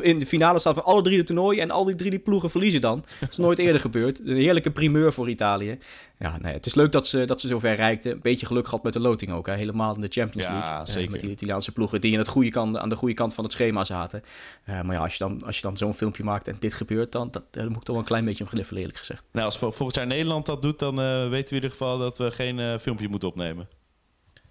in 0.00 0.18
de 0.18 0.26
finale 0.26 0.58
staat 0.58 0.74
van 0.74 0.84
alle 0.84 1.02
drie 1.02 1.16
de 1.16 1.22
toernooien 1.22 1.62
en 1.62 1.70
al 1.70 1.84
die 1.84 1.94
drie 1.94 2.10
die 2.10 2.18
ploegen 2.18 2.50
verliezen 2.50 2.80
dan. 2.80 3.04
Dat 3.20 3.30
is 3.30 3.36
nooit 3.36 3.58
eerder 3.58 3.80
gebeurd. 3.80 4.20
Een 4.24 4.36
heerlijke 4.36 4.70
primeur 4.70 5.12
voor 5.12 5.28
Italië. 5.28 5.78
Ja, 6.18 6.38
nee, 6.42 6.52
het 6.52 6.66
is 6.66 6.74
leuk 6.74 6.92
dat 6.92 7.06
ze, 7.06 7.24
dat 7.24 7.40
ze 7.40 7.48
zover 7.48 7.74
reikten. 7.74 8.12
Een 8.12 8.20
beetje 8.22 8.46
geluk 8.46 8.64
gehad 8.64 8.82
met 8.82 8.92
de 8.92 9.00
loting 9.00 9.32
ook. 9.32 9.46
Hè. 9.46 9.54
Helemaal 9.54 9.94
in 9.94 10.00
de 10.00 10.08
Champions 10.10 10.48
League. 10.48 10.70
Ja, 10.70 10.86
zeker. 10.86 11.10
met 11.10 11.20
die 11.20 11.30
Italiaanse 11.30 11.72
ploegen 11.72 12.00
die 12.00 12.12
in 12.12 12.18
het 12.18 12.28
goede 12.28 12.50
kant, 12.50 12.76
aan 12.76 12.88
de 12.88 12.96
goede 12.96 13.14
kant 13.14 13.34
van 13.34 13.44
het 13.44 13.52
schema 13.52 13.84
zaten. 13.84 14.22
Uh, 14.68 14.82
maar 14.82 14.94
ja, 14.94 15.02
als 15.02 15.12
je 15.12 15.18
dan, 15.18 15.42
als 15.44 15.56
je 15.56 15.62
dan 15.62 15.76
zo'n 15.76 15.94
filmpje 15.94 16.24
maakt 16.24 16.48
en 16.48 16.56
dit 16.58 16.74
gebeurt, 16.74 17.12
dan, 17.12 17.28
dat, 17.30 17.42
dan 17.50 17.68
moet 17.68 17.76
ik 17.76 17.82
toch 17.82 17.94
wel 17.94 17.98
een 17.98 18.04
klein 18.04 18.24
beetje 18.24 18.44
om 18.44 18.50
gliffelen 18.50 18.80
eerlijk 18.80 18.98
gezegd. 18.98 19.24
Nou, 19.32 19.44
als 19.44 19.58
volgend 19.58 19.94
jaar 19.94 20.06
Nederland 20.06 20.46
dat 20.46 20.62
doet, 20.62 20.78
dan 20.78 21.00
uh, 21.00 21.28
weten 21.28 21.30
we 21.30 21.48
in 21.48 21.54
ieder 21.54 21.70
geval 21.70 21.98
dat 21.98 22.18
we 22.18 22.30
geen 22.30 22.58
uh, 22.58 22.78
filmpje 22.78 23.08
moeten 23.08 23.28
opnemen 23.28 23.68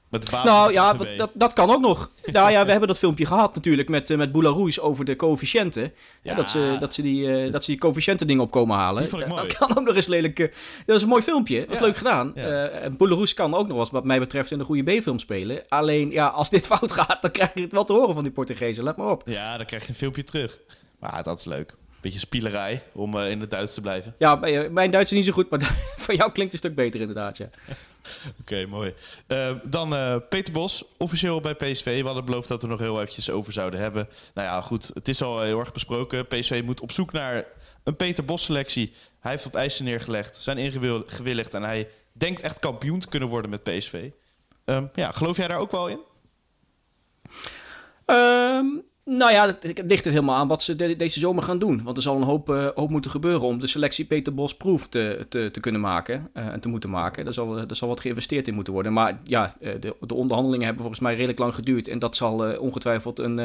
nou 0.09 0.71
ja, 0.71 0.93
dat, 0.93 1.31
dat 1.33 1.53
kan 1.53 1.71
ook 1.71 1.81
nog. 1.81 2.11
nou 2.25 2.51
ja, 2.51 2.65
we 2.65 2.71
hebben 2.71 2.87
dat 2.87 2.97
filmpje 2.97 3.25
gehad 3.25 3.55
natuurlijk 3.55 3.89
met, 3.89 4.09
uh, 4.09 4.17
met 4.17 4.31
Boularoes 4.31 4.79
over 4.79 5.05
de 5.05 5.15
coëfficiënten. 5.15 5.93
Ja. 6.21 6.35
dat, 6.35 6.49
ze, 6.49 6.77
dat, 6.79 6.93
ze 6.93 7.01
die, 7.01 7.45
uh, 7.45 7.51
dat 7.51 7.63
ze 7.63 7.71
die 7.71 7.79
coëfficiënten 7.79 8.27
dingen 8.27 8.43
op 8.43 8.51
komen 8.51 8.77
halen. 8.77 9.09
Dat, 9.09 9.27
dat, 9.27 9.57
kan 9.57 9.77
ook 9.77 9.85
nog 9.85 9.95
eens 9.95 10.07
lelijk... 10.07 10.39
Uh, 10.39 10.47
dat 10.85 10.95
is 10.95 11.01
een 11.01 11.09
mooi 11.09 11.21
filmpje. 11.21 11.65
Dat 11.65 11.75
is 11.75 11.81
leuk 11.81 11.97
gedaan. 11.97 12.31
Ja. 12.35 12.89
Boularoes 12.89 13.33
kan 13.33 13.53
ook 13.53 13.67
nog 13.67 13.77
eens 13.77 13.91
wat 13.91 14.03
mij 14.03 14.19
betreft 14.19 14.51
in 14.51 14.57
de 14.57 14.63
goede 14.63 14.97
B-film 14.97 15.19
spelen. 15.19 15.63
Alleen, 15.69 16.11
ja, 16.11 16.27
als 16.27 16.49
dit 16.49 16.67
fout 16.75 16.91
gaat, 16.91 17.21
dan 17.21 17.31
krijg 17.31 17.51
je 17.53 17.61
het 17.61 17.71
wel 17.71 17.85
te 17.85 17.93
horen 17.93 18.13
van 18.13 18.23
die 18.23 18.31
Portugezen. 18.31 18.83
Let 18.83 18.95
maar 18.95 19.09
op. 19.09 19.23
Ja, 19.25 19.57
dan 19.57 19.65
krijg 19.65 19.83
je 19.83 19.89
een 19.89 19.95
filmpje 19.95 20.23
terug. 20.23 20.59
Maar 20.99 21.23
dat 21.23 21.39
is 21.39 21.45
leuk 21.45 21.75
beetje 22.05 22.19
spielerij 22.19 22.83
om 22.93 23.17
in 23.17 23.39
het 23.39 23.49
Duits 23.49 23.73
te 23.73 23.81
blijven. 23.81 24.15
Ja, 24.17 24.35
mijn 24.71 24.91
Duits 24.91 25.09
is 25.11 25.17
niet 25.17 25.25
zo 25.25 25.31
goed, 25.31 25.49
maar 25.49 25.61
voor 26.03 26.15
jou 26.15 26.31
klinkt 26.31 26.53
het 26.53 26.63
een 26.63 26.71
stuk 26.71 26.75
beter 26.75 26.99
inderdaad, 26.99 27.37
ja. 27.37 27.49
Oké, 28.41 28.65
mooi. 28.65 28.93
Uh, 29.27 29.51
dan 29.63 29.93
uh, 29.93 30.15
Peter 30.29 30.53
Bos, 30.53 30.85
officieel 30.97 31.41
bij 31.41 31.55
PSV. 31.55 31.99
We 31.99 32.05
hadden 32.05 32.25
beloofd 32.25 32.47
dat 32.47 32.61
we 32.61 32.67
nog 32.67 32.79
heel 32.79 33.01
eventjes 33.01 33.29
over 33.29 33.53
zouden 33.53 33.79
hebben. 33.79 34.09
Nou 34.33 34.47
ja, 34.47 34.61
goed, 34.61 34.91
het 34.93 35.07
is 35.07 35.21
al 35.21 35.41
heel 35.41 35.59
erg 35.59 35.73
besproken. 35.73 36.27
PSV 36.27 36.61
moet 36.65 36.81
op 36.81 36.91
zoek 36.91 37.11
naar 37.11 37.45
een 37.83 37.95
Peter 37.95 38.25
Bos 38.25 38.43
selectie. 38.43 38.93
Hij 39.19 39.31
heeft 39.31 39.43
wat 39.43 39.55
eisen 39.55 39.85
neergelegd, 39.85 40.41
zijn 40.41 40.57
ingewilligd 40.57 41.53
en 41.53 41.63
hij 41.63 41.89
denkt 42.11 42.41
echt 42.41 42.59
kampioen 42.59 42.99
te 42.99 43.07
kunnen 43.07 43.29
worden 43.29 43.49
met 43.49 43.63
PSV. 43.63 43.93
Um, 43.93 44.11
ehm, 44.65 44.85
ja, 44.93 45.11
geloof 45.11 45.37
jij 45.37 45.47
daar 45.47 45.59
ook 45.59 45.71
wel 45.71 45.87
in? 45.87 45.99
Um, 48.05 48.83
nou 49.05 49.31
ja, 49.31 49.45
het, 49.45 49.81
ligt 49.85 50.05
er 50.05 50.11
helemaal 50.11 50.35
aan 50.35 50.47
wat 50.47 50.63
ze 50.63 50.95
deze 50.95 51.19
zomer 51.19 51.43
gaan 51.43 51.59
doen. 51.59 51.83
Want 51.83 51.97
er 51.97 52.03
zal 52.03 52.15
een 52.15 52.23
hoop, 52.23 52.49
uh, 52.49 52.67
hoop 52.75 52.89
moeten 52.89 53.11
gebeuren 53.11 53.47
om 53.47 53.59
de 53.59 53.67
selectie 53.67 54.05
Peter 54.05 54.33
Bos 54.33 54.55
proef 54.55 54.87
te, 54.87 55.25
te, 55.29 55.59
kunnen 55.59 55.81
maken 55.81 56.29
uh, 56.33 56.47
en 56.47 56.59
te 56.59 56.67
moeten 56.67 56.89
maken. 56.89 57.25
Er 57.25 57.33
zal, 57.33 57.63
zal 57.67 57.87
wat 57.87 57.99
geïnvesteerd 57.99 58.47
in 58.47 58.53
moeten 58.53 58.73
worden. 58.73 58.93
Maar 58.93 59.19
ja, 59.23 59.55
uh, 59.59 59.71
de, 59.79 59.95
de, 59.99 60.13
onderhandelingen 60.13 60.65
hebben 60.65 60.83
volgens 60.83 61.03
mij 61.03 61.15
redelijk 61.15 61.39
lang 61.39 61.55
geduurd. 61.55 61.87
En 61.87 61.99
dat 61.99 62.15
zal 62.15 62.57
ongetwijfeld 62.57 63.19
een, 63.19 63.37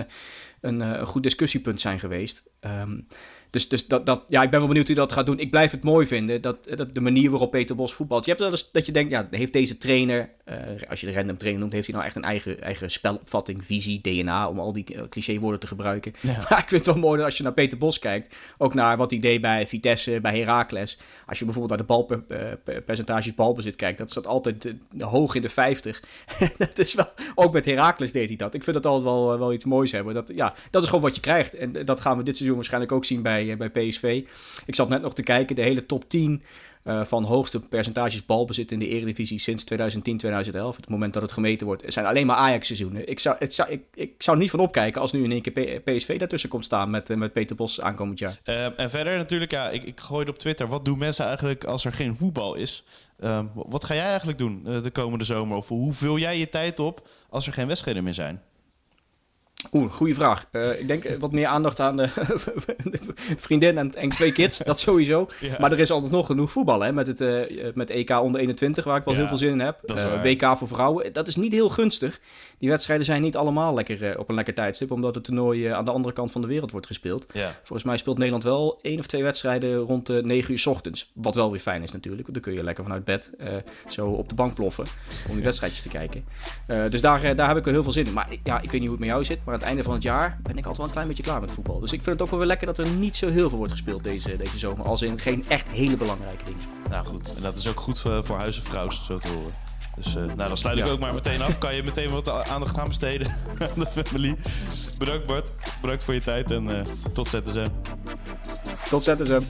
een, 0.61 0.81
een, 0.81 1.07
goed 1.07 1.23
discussiepunt 1.23 1.81
zijn 1.81 1.99
geweest. 1.99 2.43
Um, 2.61 3.07
dus, 3.51 3.69
dus 3.69 3.87
dat, 3.87 4.07
dat, 4.07 4.23
ja, 4.27 4.43
ik 4.43 4.51
ben 4.51 4.59
wel 4.59 4.69
benieuwd 4.69 4.87
hoe 4.87 4.97
dat 4.97 5.13
gaat 5.13 5.27
doen. 5.27 5.39
Ik 5.39 5.51
blijf 5.51 5.71
het 5.71 5.85
mooi 5.85 6.07
vinden, 6.07 6.43
dat, 6.43 6.57
dat 6.77 6.95
de 6.95 7.01
manier 7.01 7.31
waarop 7.31 7.51
Peter 7.51 7.77
Bos 7.77 7.95
voetbalt. 7.95 8.25
Je 8.25 8.31
hebt 8.31 8.43
wel 8.43 8.51
eens 8.51 8.73
dat 8.73 8.87
je 8.87 8.93
denkt, 8.93 9.11
ja, 9.11 9.27
heeft 9.31 9.53
deze 9.53 9.77
trainer, 9.77 10.31
uh, 10.49 10.55
als 10.89 11.01
je 11.01 11.07
de 11.07 11.13
random 11.13 11.39
trainer 11.39 11.61
noemt, 11.61 11.73
heeft 11.73 11.87
hij 11.87 11.95
nou 11.95 12.07
echt 12.07 12.17
een 12.17 12.25
eigen, 12.25 12.63
eigen 12.63 12.91
spelopvatting, 12.91 13.65
visie, 13.67 14.01
DNA, 14.01 14.49
om 14.49 14.59
al 14.59 14.73
die 14.73 14.85
uh, 14.95 15.03
clichéwoorden 15.09 15.61
te 15.61 15.67
gebruiken. 15.67 16.15
Ja. 16.21 16.39
Maar 16.51 16.59
ik 16.59 16.69
vind 16.69 16.87
het 16.87 16.95
wel 16.95 17.05
mooi 17.05 17.17
dat 17.17 17.27
als 17.27 17.37
je 17.37 17.43
naar 17.43 17.53
Peter 17.53 17.79
Bos 17.79 17.99
kijkt, 17.99 18.35
ook 18.59 18.75
naar 18.75 18.97
wat 18.97 19.11
hij 19.11 19.21
deed 19.21 19.41
bij 19.41 19.67
Vitesse, 19.67 20.21
bij 20.21 20.39
Heracles. 20.39 20.99
Als 21.27 21.39
je 21.39 21.45
bijvoorbeeld 21.45 21.79
naar 21.79 21.87
de 21.87 21.95
balpercentages 22.75 23.27
uh, 23.27 23.35
balbezit 23.35 23.77
kijkt, 23.77 23.99
dat 23.99 24.11
staat 24.11 24.27
altijd 24.27 24.75
hoog 24.99 25.35
in 25.35 25.43
de 25.43 25.49
50. 25.49 26.03
dat 26.59 26.79
is 26.79 26.95
wel, 26.95 27.11
ook 27.35 27.53
met 27.53 27.65
Heracles 27.65 28.13
deed 28.13 28.29
hij 28.29 28.37
dat. 28.37 28.55
Ik 28.55 28.65
vind 28.65 28.77
dat 28.77 28.87
altijd 28.87 29.05
wel, 29.05 29.39
wel 29.39 29.53
iets 29.53 29.65
moois 29.65 29.93
hebben. 29.93 30.15
Dat, 30.15 30.35
ja, 30.35 30.55
dat 30.71 30.83
is 30.83 30.89
gewoon 30.89 31.05
wat 31.05 31.15
je 31.15 31.21
krijgt. 31.21 31.55
En 31.55 31.73
dat 31.73 32.01
gaan 32.01 32.17
we 32.17 32.23
dit 32.23 32.35
seizoen 32.37 32.57
waarschijnlijk 32.57 32.93
ook 32.93 33.05
zien 33.05 33.23
bij 33.23 33.40
bij, 33.47 33.57
bij 33.57 33.89
PSV. 33.89 34.23
Ik 34.67 34.75
zat 34.75 34.89
net 34.89 35.03
nog 35.03 35.15
te 35.15 35.23
kijken, 35.23 35.57
de 35.57 35.63
hele 35.63 35.87
top 35.87 36.09
10 36.09 36.43
uh, 36.85 37.05
van 37.05 37.25
hoogste 37.25 37.61
percentages 37.61 38.27
balbezit 38.27 38.73
in 38.73 38.79
de 38.79 38.89
Eredivisie 38.89 39.39
sinds 39.39 39.65
2010, 39.65 40.17
2011. 40.17 40.77
Het 40.77 40.89
moment 40.89 41.13
dat 41.13 41.23
het 41.23 41.33
gemeten 41.33 41.67
wordt, 41.67 41.85
zijn 41.87 42.07
alleen 42.07 42.27
maar 42.27 42.37
Ajax-seizoenen. 42.37 43.09
Ik 43.09 43.19
zou, 43.19 43.37
het 43.39 43.55
zou, 43.55 43.71
ik, 43.71 43.83
ik 43.95 44.15
zou 44.19 44.39
niet 44.39 44.51
van 44.51 44.61
opkijken 44.61 45.01
als 45.01 45.13
nu 45.13 45.25
in 45.25 45.33
één 45.33 45.43
keer 45.43 45.81
PSV 45.81 46.19
daartussen 46.19 46.51
komt 46.51 46.65
staan 46.65 46.91
met, 46.91 47.17
met 47.17 47.33
Peter 47.33 47.57
Bos 47.57 47.81
aankomend 47.81 48.19
jaar. 48.19 48.41
En 48.77 48.91
verder 48.91 49.17
natuurlijk, 49.17 49.51
ja, 49.51 49.69
ik, 49.69 49.83
ik 49.83 50.01
gooide 50.01 50.31
op 50.31 50.39
Twitter. 50.39 50.69
Wat 50.69 50.85
doen 50.85 50.99
mensen 50.99 51.25
eigenlijk 51.25 51.65
als 51.65 51.85
er 51.85 51.93
geen 51.93 52.17
voetbal 52.17 52.55
is? 52.55 52.85
Ehm, 53.19 53.47
wat 53.55 53.85
ga 53.85 53.95
jij 53.95 54.07
eigenlijk 54.07 54.39
doen 54.39 54.63
de 54.83 54.91
komende 54.91 55.25
zomer? 55.25 55.57
Of 55.57 55.69
hoe 55.69 55.93
vul 55.93 56.19
jij 56.19 56.39
je 56.39 56.49
tijd 56.49 56.79
op 56.79 57.09
als 57.29 57.47
er 57.47 57.53
geen 57.53 57.67
wedstrijden 57.67 58.05
meer 58.05 58.15
zijn? 58.15 58.43
Oeh, 59.73 59.93
goede 59.93 60.15
vraag. 60.15 60.47
Uh, 60.53 60.81
ik 60.81 60.87
denk 60.87 61.05
eh, 61.05 61.17
wat 61.17 61.33
meer 61.33 61.47
aandacht 61.47 61.81
aan 61.81 61.97
de, 61.97 62.09
vriendin 63.37 63.79
en, 63.79 63.95
en, 63.95 64.09
twee 64.09 64.33
kids, 64.33 64.59
dat 64.59 64.79
sowieso. 64.79 65.29
Maar 65.61 65.73
er 65.73 65.79
is 65.79 65.91
altijd 65.91 66.13
nog 66.13 66.27
genoeg 66.27 66.51
voetbal, 66.53 66.81
hè, 66.81 66.93
met 66.93 67.07
het 67.07 67.21
uh, 67.21 67.43
met 67.75 67.91
EK 67.91 68.11
onder 68.11 68.41
21, 68.41 68.85
waar 68.85 68.97
ik 68.97 69.05
wel 69.05 69.15
heel 69.15 69.27
veel 69.27 69.37
zin 69.37 69.51
in 69.51 69.61
heb. 69.61 69.81
WK 70.23 70.57
voor 70.57 70.69
vrouwen, 70.69 71.13
dat 71.13 71.29
is 71.29 71.37
niet 71.37 71.53
heel 71.53 71.69
gunstig. 71.69 72.21
Die 72.59 72.69
wedstrijden 72.69 73.07
zijn 73.07 73.23
niet 73.23 73.37
allemaal 73.37 73.75
lekker 73.75 74.19
op 74.19 74.29
een 74.29 74.35
lekker 74.35 74.55
tijdstip, 74.55 74.91
omdat 74.91 75.15
het 75.15 75.25
toernooi 75.25 75.67
aan 75.67 75.85
de 75.85 75.91
andere 75.91 76.15
kant 76.15 76.31
van 76.31 76.41
de 76.41 76.47
wereld 76.47 76.71
wordt 76.71 76.87
gespeeld. 76.87 77.27
Volgens 77.63 77.85
mij 77.85 77.97
speelt 77.97 78.17
Nederland 78.17 78.45
wel 78.45 78.79
één 78.83 78.99
of 78.99 79.07
twee 79.07 79.23
wedstrijden 79.23 79.77
rond 79.77 80.07
de 80.07 80.23
9 80.25 80.53
uur 80.53 80.59
s 80.59 80.67
ochtends. 80.67 81.11
Wat 81.15 81.35
wel 81.35 81.51
weer 81.51 81.61
fijn 81.61 81.83
is 81.83 81.93
natuurlijk, 81.93 82.23
want 82.23 82.35
dan 82.35 82.43
kun 82.43 82.53
je 82.53 82.65
lekker 82.65 82.85
vanuit 82.85 83.05
bed 83.05 83.33
zo 83.89 84.07
op 84.07 84.29
de 84.29 84.35
bank 84.35 84.55
ploffen 84.55 84.85
om 85.29 85.35
die 85.35 85.45
wedstrijdjes 85.45 85.83
te 85.83 85.89
kijken. 85.89 86.25
dus 86.67 87.01
daar, 87.01 87.37
daar 87.37 87.49
heb 87.49 87.57
ik 87.57 87.65
wel 87.65 87.75
heel 87.75 87.83
veel 87.83 87.93
zin 87.93 88.07
in. 88.07 88.13
Maar 88.13 88.29
ja, 88.45 88.61
ik 88.61 88.71
weet 88.71 88.81
niet 88.81 88.89
hoe 88.89 88.91
het 88.91 88.99
met 88.99 89.09
jou 89.09 89.25
zit, 89.25 89.45
maar 89.51 89.59
aan 89.59 89.65
het 89.65 89.77
einde 89.77 89.83
van 89.83 89.95
het 89.95 90.03
jaar 90.03 90.39
ben 90.43 90.57
ik 90.57 90.67
altijd 90.67 90.77
wel 90.77 90.87
een 90.87 90.93
klein 90.93 91.09
beetje 91.09 91.23
klaar 91.23 91.41
met 91.41 91.53
voetbal. 91.53 91.81
Dus 91.81 91.93
ik 91.93 92.03
vind 92.03 92.13
het 92.13 92.23
ook 92.23 92.31
wel 92.31 92.39
weer 92.39 92.49
lekker 92.49 92.67
dat 92.67 92.79
er 92.79 92.89
niet 92.89 93.17
zo 93.17 93.29
heel 93.29 93.49
veel 93.49 93.59
wordt 93.59 93.73
gespeeld 93.73 94.05
deze, 94.05 94.37
deze 94.37 94.59
zomer. 94.59 94.87
Als 94.87 95.03
in 95.03 95.21
geen 95.21 95.45
echt 95.49 95.69
hele 95.69 95.97
belangrijke 95.97 96.45
dingen. 96.45 96.65
Nou 96.89 97.07
goed, 97.07 97.35
en 97.35 97.43
dat 97.43 97.55
is 97.55 97.69
ook 97.69 97.81
goed 97.81 98.01
voor, 98.01 98.25
voor 98.25 98.37
huis 98.37 98.59
en 98.59 98.65
vrouw, 98.65 98.91
zo 98.91 99.19
te 99.19 99.29
horen. 99.29 99.55
Dus 99.97 100.15
uh, 100.15 100.25
nou, 100.25 100.37
dan 100.37 100.57
sluit 100.57 100.79
ik 100.79 100.87
ook 100.87 101.01
maar 101.01 101.15
meteen 101.15 101.43
af. 101.43 101.59
Kan 101.59 101.75
je 101.75 101.83
meteen 101.83 102.11
wat 102.11 102.49
aandacht 102.49 102.75
gaan 102.75 102.89
besteden 102.89 103.27
aan 103.59 103.79
de 103.79 104.05
familie. 104.05 104.37
Bedankt 104.99 105.27
Bart. 105.27 105.49
Bedankt 105.81 106.03
voor 106.03 106.15
je 106.15 106.21
tijd 106.21 106.51
en 106.51 106.69
uh, 106.69 106.81
tot 107.13 107.31
ZSM. 107.31 107.69
Tot 108.89 109.03
ZSM. 109.03 109.43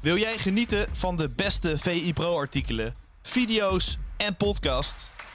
Wil 0.00 0.16
jij 0.16 0.38
genieten 0.38 0.86
van 0.92 1.16
de 1.16 1.30
beste 1.30 1.78
VI 1.78 2.12
Pro 2.12 2.36
artikelen, 2.36 2.94
video's 3.22 3.98
en 4.16 4.36
podcasts? 4.36 5.12